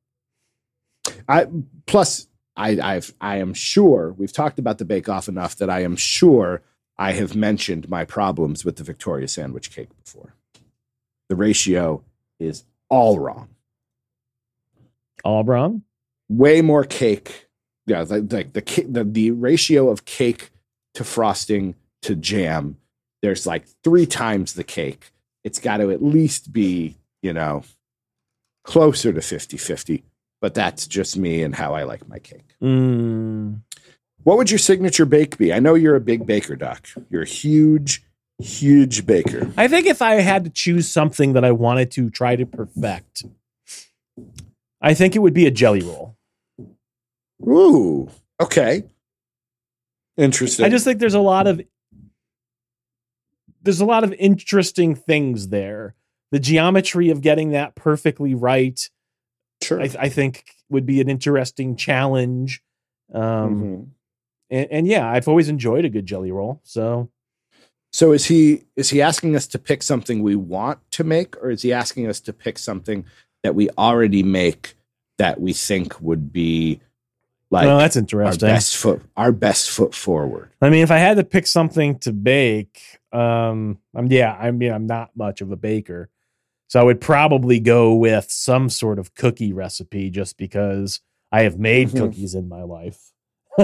[1.28, 1.46] I
[1.86, 2.26] plus
[2.56, 5.96] I I've I am sure we've talked about the bake off enough that I am
[5.96, 6.62] sure
[6.98, 10.34] I have mentioned my problems with the Victoria sandwich cake before.
[11.28, 12.02] The ratio
[12.38, 13.48] is all wrong.
[15.24, 15.82] All wrong.
[16.28, 17.48] Way more cake.
[17.86, 20.50] Yeah, like, like the, the the ratio of cake
[20.94, 22.78] to frosting to jam.
[23.22, 25.12] There's like three times the cake.
[25.44, 27.62] It's got to at least be, you know,
[28.66, 30.04] closer to 50 50.
[30.42, 32.54] But that's just me and how I like my cake.
[32.62, 33.60] Mm,
[34.22, 35.52] What would your signature bake be?
[35.52, 36.86] I know you're a big baker, Doc.
[37.08, 38.04] You're a huge,
[38.38, 39.50] huge baker.
[39.56, 43.24] I think if I had to choose something that I wanted to try to perfect,
[44.82, 46.16] I think it would be a jelly roll.
[47.42, 48.10] Ooh,
[48.40, 48.84] okay.
[50.18, 50.66] Interesting.
[50.66, 51.60] I just think there's a lot of
[53.62, 55.94] there's a lot of interesting things there.
[56.32, 58.80] The geometry of getting that perfectly right,
[59.62, 59.80] sure.
[59.80, 62.62] I, I think, would be an interesting challenge.
[63.14, 63.86] Um, Mhm.
[64.50, 66.60] and, and yeah, I've always enjoyed a good jelly roll.
[66.64, 67.08] So
[67.92, 71.50] So is he is he asking us to pick something we want to make, or
[71.50, 73.04] is he asking us to pick something
[73.42, 74.74] that we already make
[75.18, 76.80] that we think would be
[77.50, 78.48] like well, that's interesting.
[78.48, 80.50] our best foot our best foot forward?
[80.60, 84.72] I mean, if I had to pick something to bake, um, I'm yeah, I mean,
[84.72, 86.10] I'm not much of a baker,
[86.68, 91.00] so I would probably go with some sort of cookie recipe, just because
[91.32, 91.98] I have made Mhm.
[91.98, 93.12] cookies in my life.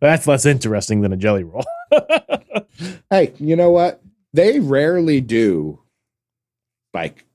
[0.00, 1.64] That's less interesting than a jelly roll.
[3.10, 4.00] Hey, you know what?
[4.32, 5.80] They rarely do
[6.94, 7.26] like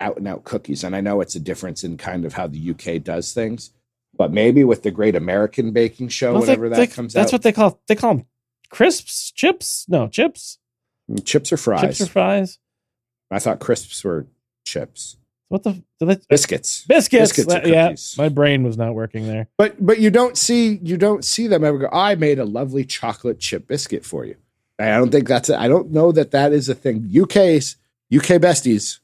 [0.00, 0.84] out and out cookies.
[0.84, 3.70] And I know it's a difference in kind of how the UK does things,
[4.16, 7.22] but maybe with the Great American Baking Show, Well, they- that they- comes that's out,
[7.22, 8.26] That's what they call they call them
[8.68, 9.86] crisps, chips.
[9.88, 10.58] No, chips,
[11.24, 11.80] chips or fries.
[11.80, 12.58] chips or fries.
[13.30, 14.26] I thought crisps were
[14.64, 15.16] chips.
[15.48, 16.84] What the do they- Biscuits.
[16.88, 17.34] biscuits?
[17.36, 19.46] Biscuits or Uh, yeah, my brain was not working there.
[19.56, 21.88] But but you don't see you don't see them ever go.
[21.92, 24.34] I made a lovely chocolate chip biscuit for you.
[24.78, 25.56] I don't think that's it.
[25.56, 27.08] I don't know that that is a thing.
[27.16, 27.76] UK's
[28.14, 28.98] UK besties,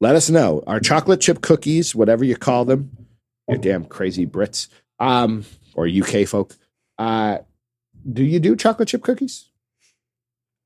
[0.00, 0.62] let us know.
[0.66, 2.90] Our chocolate chip cookies, whatever you call them,
[3.48, 4.68] you damn crazy Brits,
[5.00, 6.54] um, or UK folk.
[6.98, 7.38] Uh,
[8.12, 9.48] do you do chocolate chip cookies?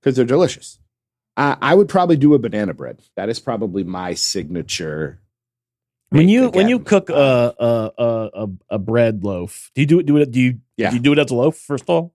[0.03, 0.80] Because they're delicious.
[1.41, 3.01] Uh, I would probably do a banana bread.
[3.17, 5.21] That is probably my signature.
[6.11, 9.87] When you when you cook a Uh, a, a a a bread loaf, do you
[9.87, 10.07] do it?
[10.07, 10.31] Do it?
[10.31, 10.91] Do you Yeah.
[10.91, 12.15] do you do it as a loaf first of all?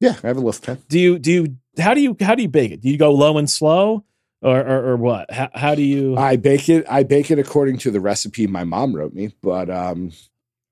[0.00, 0.78] yeah, I have a loaf pan.
[0.88, 2.80] Do you do you how do you how do you bake it?
[2.80, 4.04] Do you go low and slow,
[4.42, 5.30] or or, or what?
[5.30, 6.16] How, how do you?
[6.16, 6.86] I bake it.
[6.88, 10.12] I bake it according to the recipe my mom wrote me, but um,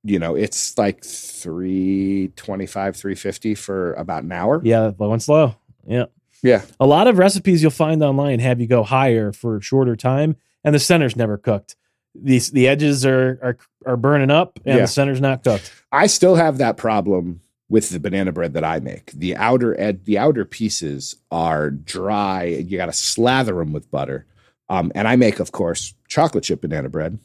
[0.04, 4.60] you know, it's like three twenty-five, three fifty for about an hour.
[4.64, 5.56] yeah, low and slow.
[5.86, 6.06] Yeah,
[6.42, 6.62] Yeah.
[6.80, 10.36] A lot of recipes you'll find online have you go higher for a shorter time,
[10.64, 11.76] and the center's never cooked.
[12.14, 14.82] These the edges are are are burning up, and Yeah.
[14.82, 15.72] the center's not cooked.
[15.92, 19.12] I still have that problem with the banana bread that I make.
[19.12, 22.44] The outer ed, the outer pieces are dry.
[22.44, 24.26] You got to slather them with butter.
[24.68, 27.18] Um, and I make, of course, chocolate chip banana bread,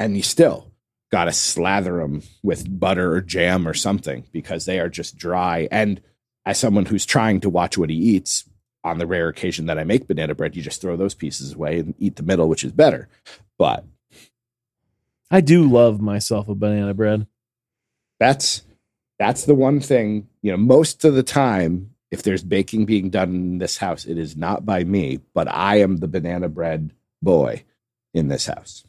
[0.00, 0.70] and you still
[1.12, 5.68] got to slather them with butter or jam or something because they are just dry.
[5.70, 6.00] And
[6.46, 8.44] as someone who's trying to watch what he eats,
[8.84, 11.80] on the rare occasion that I make banana bread, you just throw those pieces away
[11.80, 13.08] and eat the middle, which is better.
[13.58, 13.84] But
[15.30, 17.26] I do love myself a banana bread.
[18.20, 18.62] that's
[19.18, 23.30] that's the one thing you know most of the time if there's baking being done
[23.34, 26.92] in this house it is not by me but i am the banana bread
[27.22, 27.64] boy
[28.14, 28.84] in this house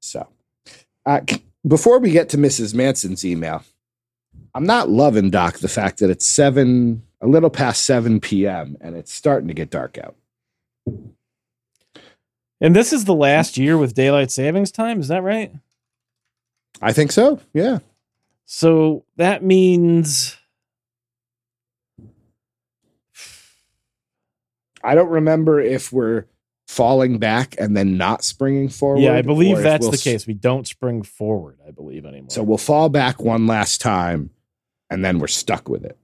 [0.00, 0.28] So,
[1.04, 1.20] uh,
[1.66, 2.74] before we get to Mrs.
[2.74, 3.64] Manson's email,
[4.56, 8.78] I'm not loving Doc the fact that it's seven, a little past seven p.m.
[8.80, 10.16] and it's starting to get dark out.
[12.58, 14.98] And this is the last year with daylight savings time.
[14.98, 15.52] Is that right?
[16.80, 17.38] I think so.
[17.52, 17.80] Yeah.
[18.46, 20.38] So that means
[24.82, 26.24] I don't remember if we're
[26.66, 29.02] falling back and then not springing forward.
[29.02, 30.26] yeah, I believe that's we'll the case.
[30.26, 31.58] We don't spring forward.
[31.68, 32.30] I believe anymore.
[32.30, 34.30] So we'll fall back one last time,
[34.90, 35.98] and then we're stuck with it.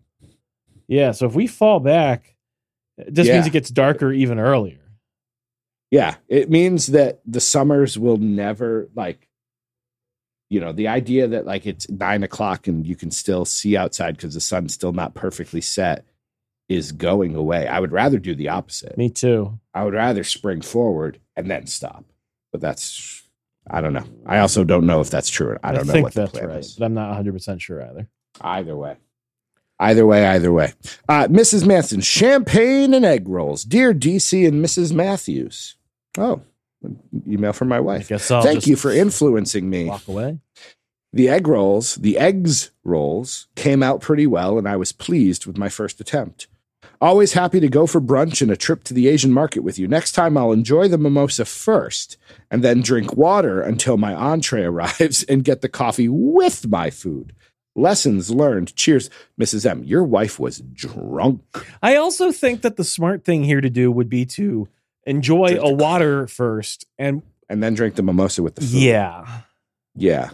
[0.88, 1.12] yeah.
[1.12, 2.34] So if we fall back,
[2.98, 3.34] it just Yeah.
[3.34, 4.78] means it gets darker even earlier.
[5.90, 9.28] Yeah, it means that the summers will never like.
[10.48, 14.16] You know, the idea that like it's nine o'clock and you can still see outside
[14.16, 16.04] because the sun's still not perfectly set
[16.68, 17.66] is going away.
[17.66, 18.98] I would rather do the opposite.
[18.98, 19.58] Me too.
[19.72, 22.04] I would rather spring forward and then stop.
[22.52, 23.22] But that's
[23.70, 24.04] I don't know.
[24.26, 25.56] I also don't know if that's true.
[25.62, 26.74] I don't know think what the that's plan right, is.
[26.74, 28.08] but I'm not 100 percent sure either.
[28.42, 28.96] Either way.
[29.78, 30.74] Either way, either way.
[31.08, 31.66] Uh, Mrs.
[31.66, 33.64] Manson, champagne and egg rolls.
[33.64, 34.92] Dear DC and Mrs.
[34.92, 35.76] Matthews.
[36.16, 36.42] Oh,
[37.28, 38.08] email from my wife.
[38.42, 39.86] Thank you for influencing me.
[39.86, 40.38] walk away.
[41.12, 45.58] The egg rolls, the eggs rolls, came out pretty well, and I was pleased with
[45.58, 46.46] my first attempt.
[47.00, 49.88] Always happy to go for brunch and a trip to the Asian market with you.
[49.88, 52.16] Next time, I'll enjoy the mimosa first
[52.50, 57.34] and then drink water until my entree arrives and get the coffee with my food.
[57.74, 58.74] Lessons learned.
[58.76, 59.08] Cheers,
[59.40, 59.64] Mrs.
[59.64, 59.82] M.
[59.84, 61.42] Your wife was drunk.
[61.82, 64.68] I also think that the smart thing here to do would be to
[65.06, 68.70] enjoy Drink a water first, and And then drink the mimosa with the food.
[68.72, 69.40] yeah,
[69.94, 70.30] Yeah.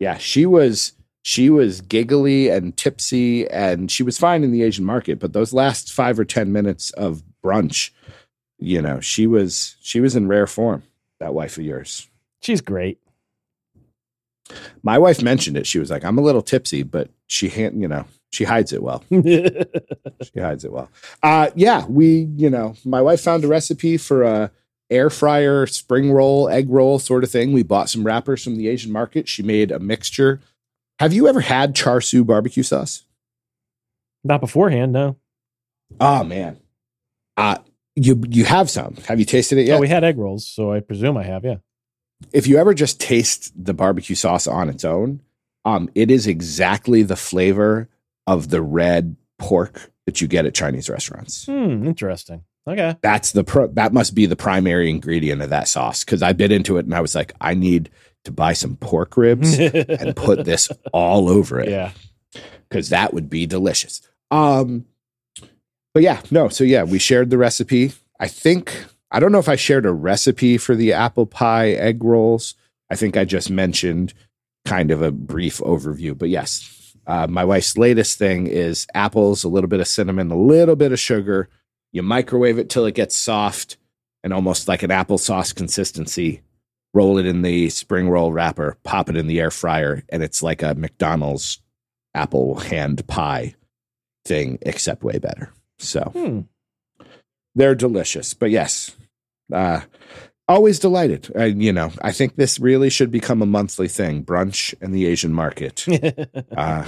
[0.00, 0.16] Yeah.
[0.18, 0.92] She was
[1.22, 5.52] she was giggly and tipsy and she was fine in the Asian market, but those
[5.54, 7.90] last five or ten minutes of brunch,
[8.58, 10.82] you know, she was she was in rare form,
[11.20, 12.08] that wife of yours.
[12.42, 12.98] she's great.
[14.82, 15.66] My wife mentioned it.
[15.66, 18.82] She was like, I'm a little tipsy, but she hand you know, she hides it
[18.82, 19.02] well.
[19.10, 20.90] She hides it well.
[21.22, 24.50] Uh yeah, we, you know, my wife found a recipe for a
[24.90, 27.52] air fryer spring roll, egg roll sort of thing.
[27.52, 29.28] We bought some wrappers from the Asian market.
[29.28, 30.40] She made a mixture.
[30.98, 33.04] Have you ever had char siu barbecue sauce?
[34.22, 35.16] Not beforehand, no.
[36.00, 36.58] Oh man.
[37.36, 37.58] Uh
[37.96, 38.96] you you have some.
[39.06, 39.76] Have you tasted it yet?
[39.76, 41.44] Oh, we had egg rolls, so I presume I have.
[41.44, 41.56] Yeah.
[42.32, 45.20] If you ever just taste the barbecue sauce on its own,
[45.64, 47.88] um, it is exactly the flavor
[48.26, 51.46] of the red pork that you get at Chinese restaurants.
[51.46, 51.86] Hmm.
[51.86, 52.44] Interesting.
[52.66, 52.96] Okay.
[53.02, 56.52] That's the pro- that must be the primary ingredient of that sauce because I bit
[56.52, 57.90] into it and I was like, I need
[58.24, 61.90] to buy some pork ribs and put this all over it yeah.
[62.68, 64.00] because that would be delicious.
[64.30, 64.86] Um,
[65.92, 66.48] but yeah, no.
[66.48, 67.92] So yeah, we shared the recipe.
[68.18, 72.02] I think I don't know if I shared a recipe for the apple pie egg
[72.02, 72.54] rolls.
[72.90, 74.12] I think I just mentioned
[74.64, 76.18] kind of a brief overview.
[76.18, 80.36] But yes, uh, my wife's latest thing is apples, a little bit of cinnamon, a
[80.36, 81.48] little bit of sugar.
[81.92, 83.76] You microwave it till it gets soft
[84.24, 86.42] and almost like an applesauce consistency.
[86.92, 90.42] Roll it in the spring roll wrapper, pop it in the air fryer, and it's
[90.42, 91.60] like a McDonald's
[92.14, 93.54] apple hand pie
[94.24, 95.52] thing, except way better.
[95.78, 96.40] So Hmm.
[97.54, 98.34] they're delicious.
[98.34, 98.90] But yes,
[99.52, 99.80] uh,
[100.48, 101.30] always delighted.
[101.36, 105.06] Uh, you know, I think this really should become a monthly thing brunch and the
[105.06, 105.86] Asian market
[106.56, 106.84] uh,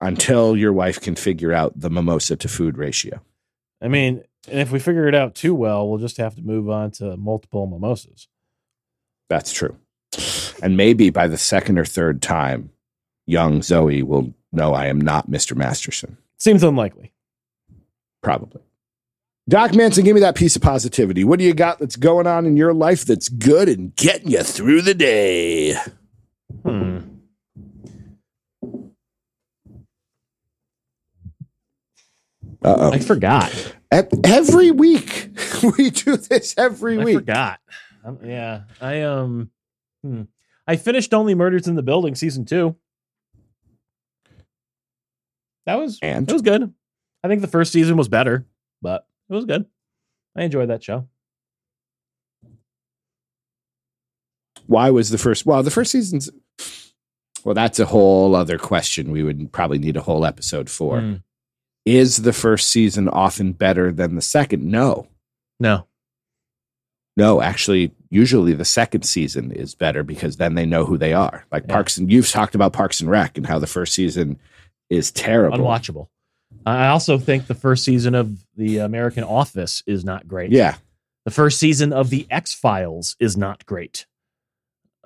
[0.00, 3.20] until your wife can figure out the mimosa to food ratio.
[3.80, 6.68] I mean, and if we figure it out too well, we'll just have to move
[6.70, 8.28] on to multiple mimosas.
[9.28, 9.76] That's true.
[10.62, 12.70] And maybe by the second or third time,
[13.26, 15.56] young Zoe will know I am not Mr.
[15.56, 16.16] Masterson.
[16.38, 17.12] Seems unlikely.
[18.22, 18.62] Probably.
[19.48, 21.22] Doc Manson, give me that piece of positivity.
[21.22, 24.42] What do you got that's going on in your life that's good and getting you
[24.42, 25.74] through the day?
[26.64, 26.98] Hmm.
[32.64, 32.92] Uh oh.
[32.92, 33.74] I forgot.
[33.92, 35.28] Every week
[35.78, 37.18] we do this every I week.
[37.18, 37.60] forgot.
[38.04, 39.50] Um, yeah, I um,
[40.02, 40.22] hmm.
[40.66, 42.74] I finished Only Murders in the Building season two.
[45.66, 46.72] That was And it was good.
[47.22, 48.44] I think the first season was better,
[48.82, 49.66] but it was good.
[50.36, 51.08] I enjoyed that show.
[54.66, 55.46] why was the first?
[55.46, 56.28] Well, the first season's.
[57.44, 59.12] Well, that's a whole other question.
[59.12, 61.00] We would probably need a whole episode for.
[61.00, 61.14] Hmm.
[61.84, 64.64] Is the first season often better than the second?
[64.64, 65.06] No,
[65.60, 65.86] No,
[67.16, 67.40] no.
[67.40, 71.46] Actually, usually the second season is better because then they know who they are.
[71.52, 71.74] Like Yeah.
[71.74, 74.40] Parks and you've talked about Parks and Rec and how the first season
[74.90, 75.58] is terrible.
[75.58, 76.08] unwatchable.
[76.66, 80.50] I also think the first season of the American Office is not great.
[80.50, 80.76] Yeah,
[81.24, 84.06] The first season of the X Files is not great.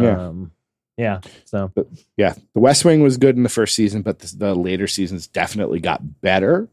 [0.01, 0.29] Yeah.
[0.29, 0.53] Um,
[0.97, 1.21] yeah.
[1.45, 1.71] So
[2.17, 5.27] yeah, The West Wing was good in the first season, but the, the later seasons
[5.27, 6.69] definitely got better.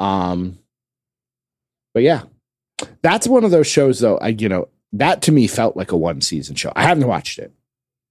[0.00, 0.58] Um,
[1.92, 2.22] but yeah,
[3.02, 4.18] that's one of those shows though.
[4.18, 6.72] I you know that to me felt like a one season show.
[6.74, 7.52] I haven't watched it.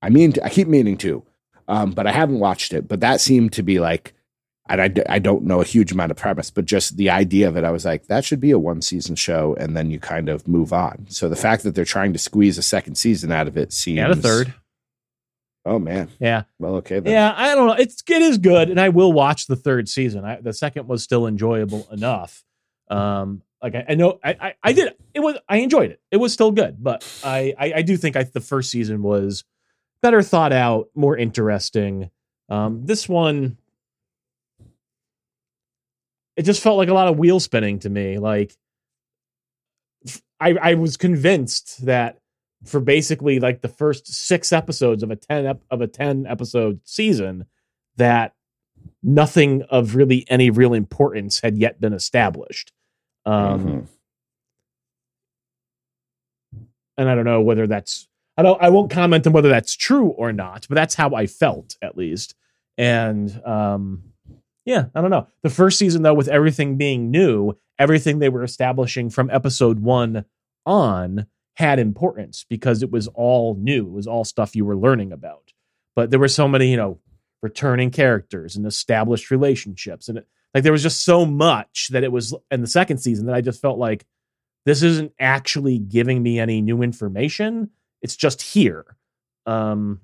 [0.01, 1.23] I mean, I keep meaning to,
[1.67, 2.87] um, but I haven't watched it.
[2.87, 4.13] But that seemed to be like,
[4.67, 7.55] and I, I don't know a huge amount of premise, but just the idea of
[7.57, 10.27] it, I was like, that should be a one season show, and then you kind
[10.29, 11.05] of move on.
[11.09, 13.97] So the fact that they're trying to squeeze a second season out of it seems
[13.97, 14.53] yeah, the third.
[15.67, 16.43] Oh man, Yeah.
[16.59, 17.11] well okay then.
[17.11, 17.73] Yeah, I don't know.
[17.73, 20.23] It's it is good, and I will watch the third season.
[20.23, 22.43] I, the second was still enjoyable enough.
[22.87, 25.99] Um, like I, I know I, I I did it was I enjoyed it.
[26.11, 29.43] It was still good, but I I, I do think I, the first season was
[30.03, 32.11] better thought out, more interesting.
[32.47, 33.57] Um, this one,
[36.35, 38.17] it just felt like a lot of wheel spinning to me.
[38.19, 38.55] Like
[40.39, 42.19] I I was convinced that
[42.65, 46.79] for basically like the first six episodes of a 10 ep- of a 10 episode
[46.83, 47.45] season
[47.97, 48.33] that
[49.03, 52.71] nothing of really any real importance had yet been established
[53.25, 53.87] um Mhm.
[56.97, 58.07] and i don't know whether that's
[58.37, 61.25] i don't i won't comment on whether that's true or not but that's how i
[61.27, 62.35] felt at least
[62.77, 64.03] and um
[64.65, 68.43] yeah i don't know the first season though with everything being new everything they were
[68.43, 70.25] establishing from episode 1
[70.65, 73.87] on had importance because it was all new.
[73.87, 75.53] It was all stuff you were learning about.
[75.95, 76.99] But there were so many, you know,
[77.41, 80.09] returning characters and established relationships.
[80.09, 83.27] And it, like there was just so much that it was in the second season
[83.27, 84.05] that I just felt like
[84.65, 87.69] this isn't actually giving me any new information.
[88.01, 88.97] It's just here.
[89.45, 90.01] Um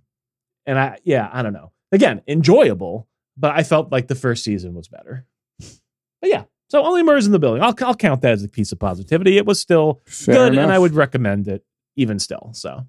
[0.66, 1.72] and I yeah, I don't know.
[1.92, 3.08] Again, enjoyable,
[3.42, 5.26] but I felt like the first season was better.
[6.22, 6.44] But yeah.
[6.70, 7.62] So only Murs in the building.
[7.62, 9.38] I'll I'll count that as a piece of positivity.
[9.38, 10.64] It was still Fair good, enough.
[10.64, 11.66] and I would recommend it
[11.98, 12.52] even still.
[12.54, 12.86] So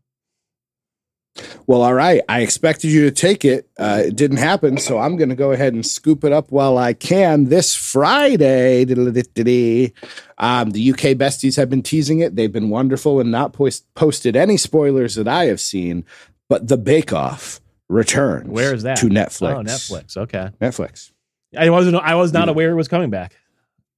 [1.66, 2.20] Well, all right.
[2.28, 3.68] I expected you to take it.
[3.78, 6.76] Uh, it didn't happen, so I'm going to go ahead and scoop it up while
[6.78, 7.46] I can.
[7.46, 12.36] This Friday, um, the UK besties have been teasing it.
[12.36, 16.04] They've been wonderful and not post- posted any spoilers that I have seen.
[16.48, 18.48] But the Bake Off returns.
[18.48, 18.98] Where is that?
[18.98, 19.54] To Netflix.
[19.56, 20.16] oh, Netflix.
[20.16, 21.12] Okay, Netflix.
[21.56, 21.96] I wasn't.
[21.96, 22.50] I was not Hmm.
[22.50, 23.36] aware it was coming back.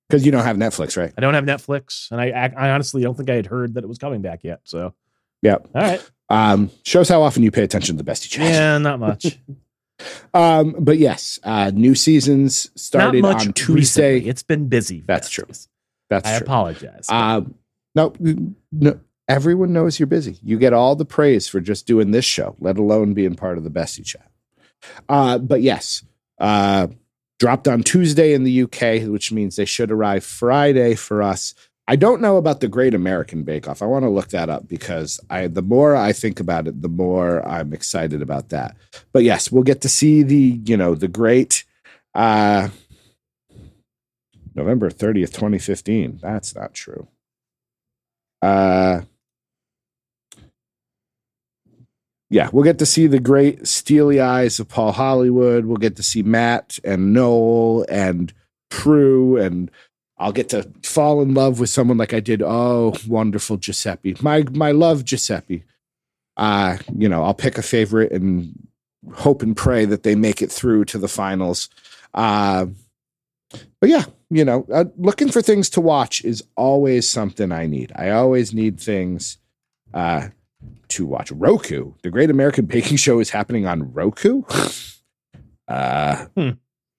[0.09, 1.13] Because you don't have Netflix, right?
[1.17, 3.87] I don't have Netflix, and I I honestly don't think I had heard that it
[3.89, 4.61] was coming back yet.
[4.65, 4.95] So
[5.43, 5.55] Yeah.
[5.55, 8.51] all right, Um, shows how often you pay attention to the bestie chat.
[8.53, 9.39] yeah, not much.
[10.35, 14.15] Um, but yes, uh, new seasons started not much on Tuesday.
[14.15, 14.29] recently.
[14.29, 15.05] It's been busy.
[15.07, 15.47] That's true.
[16.11, 16.45] That's I true.
[16.45, 17.07] apologize.
[17.09, 17.55] Um,
[17.95, 18.13] no,
[18.73, 18.99] no,
[19.29, 20.39] everyone knows you're busy.
[20.43, 23.65] You get all the praise for just doing this show, let alone being part of
[23.65, 24.31] the bestie chat.
[25.09, 26.03] Uh, but yes,
[26.39, 26.89] uh,
[27.39, 31.55] dropped on Tuesday in the UK, which means they should arrive Friday for us.
[31.87, 33.83] I don't know about the Great American Bake Off.
[33.83, 36.89] I want to look that up because I the more I think about it, the
[36.89, 38.77] more I'm excited about that.
[39.13, 41.65] But yes, we'll get to see the, you know, the great
[42.15, 42.69] uh
[44.55, 46.21] November 30th, 2015.
[46.23, 47.09] That's not true.
[48.41, 49.03] Uh
[52.31, 55.67] yeah, we'll get to see the great steely eyes of Paul Hollywood.
[55.67, 58.33] We'll get to see Matt and Noel and
[58.71, 59.71] Prue, and
[60.19, 62.43] I'll get to fall in love with someone like I did.
[62.43, 65.65] Oh, wonderful Giuseppe, my my love Giuseppe.
[66.37, 68.69] Uh, you know, I'll pick a favorite and
[69.13, 71.69] hope and pray that they make it through to the finals.
[72.13, 72.67] Uh,
[73.81, 77.93] but yeah, you know, uh, looking for things to watch is always something I need.
[77.95, 79.39] I always need things
[79.93, 80.29] uh,
[80.95, 81.31] to watch.
[81.33, 84.43] Roku, the Great American Baking Show, is happening on Roku.
[85.69, 86.51] uh, Hmm.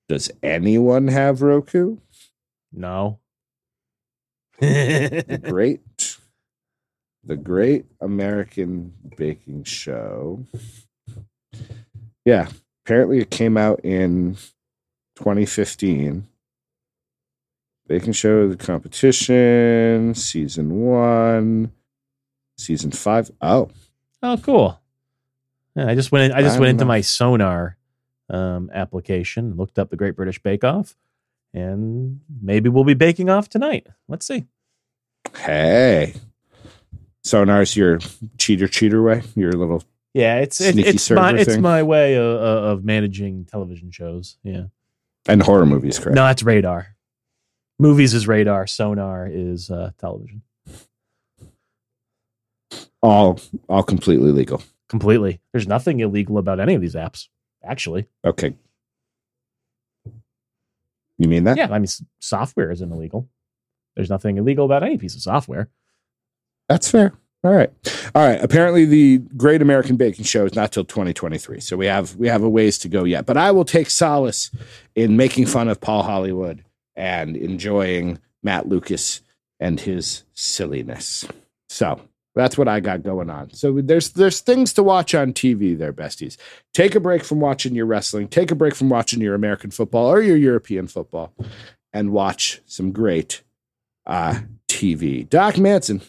[0.07, 1.97] Does anyone have Roku?
[2.71, 3.19] no.
[4.59, 6.17] The Great,
[7.25, 10.45] the Great American Baking Show.
[12.23, 12.47] Yeah,
[12.85, 14.35] apparently it came out in
[15.17, 16.27] 2015.
[17.87, 21.71] Baking Show, the competition, season one,
[22.57, 23.29] season five.
[23.41, 23.69] Oh,
[24.25, 24.81] Oh, cool.
[25.75, 26.31] Yeah, I just went.
[26.31, 26.89] In, I just I went into know.
[26.89, 27.75] my Sonarr
[28.29, 30.95] um, application, looked up the Great British Bake Off,
[31.53, 33.85] and maybe we'll be baking off tonight.
[34.07, 34.45] Let's see.
[35.37, 36.15] hey.
[37.23, 37.99] Sonarr's your
[38.37, 39.83] cheater cheater way, your little
[40.13, 44.37] Yeah, it's it, it's my server it's my way of, of managing television shows.
[44.43, 44.65] Yeah.
[45.27, 46.15] and horror movies, correct?
[46.15, 46.85] No, that's Radarr.
[47.79, 48.65] Movies is Radarr.
[48.65, 50.43] Sonarr is uh, television.
[53.05, 54.63] All all completely legal.
[54.89, 55.39] Completely.
[55.51, 57.27] There's nothing illegal about any of these apps.
[57.63, 58.55] Actually, Okay.
[61.17, 61.57] You mean that?
[61.57, 61.71] yeah.
[61.71, 61.87] I mean,
[62.19, 63.29] software isn't illegal.
[63.95, 65.69] There's nothing illegal about any piece of software.
[66.67, 67.13] That's fair.
[67.43, 67.71] All right.
[68.15, 68.43] All right.
[68.43, 71.59] Apparently the Great American Baking Show is not till 2023.
[71.59, 73.25] So we have we have a ways to go yet.
[73.25, 74.51] But I will take solace
[74.95, 76.63] in making fun of Paul Hollywood
[76.95, 79.21] and enjoying Matt Lucas
[79.59, 81.25] and his silliness.
[81.69, 82.01] So
[82.35, 83.51] that's what I got going on.
[83.51, 86.37] So there's there's things to watch on TV there, besties.
[86.73, 90.07] Take a break from watching your wrestling, take a break from watching your American football
[90.07, 91.33] or your European football,
[91.93, 93.41] and watch some great
[94.05, 95.27] uh, TV.
[95.27, 96.01] Doc Manson,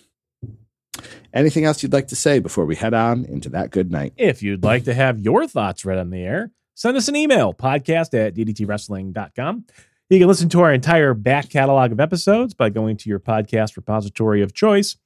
[1.32, 4.12] anything else you'd like to say before we head on into that good night?
[4.16, 7.54] If you'd like to have your thoughts read on the air, send us an email
[7.54, 9.64] podcast at ddtwrestling.com.
[10.08, 13.76] You can listen to our entire back catalog of episodes by going to your podcast
[13.76, 14.96] repository of choice.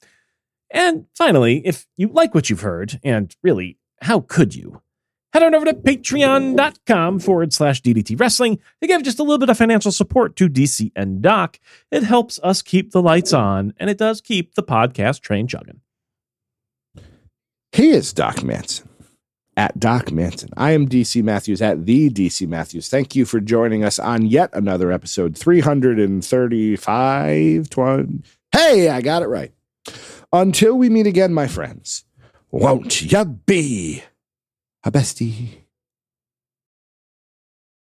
[0.71, 4.83] And finally, if you like what you've heard, and really, how could you?
[5.33, 9.49] Head on over to patreon.com forward slash DDT Wrestling to give just a little bit
[9.49, 11.61] of financial support to DC and Doc.
[11.93, 15.81] It helps us keep the lights on, and it does keep the podcast train chugging.
[17.73, 18.89] He is Doc Manson
[19.57, 20.51] at Doc Manson.
[20.57, 22.89] I am DC Matthews at the DC Matthews.
[22.89, 27.71] Thank you for joining us on yet another episode 335.
[27.71, 28.23] 20.
[28.51, 29.53] Hey, I got it right.
[30.33, 32.05] Until we meet again, my friends,
[32.53, 34.05] won't ya be
[34.85, 35.60] a bestie?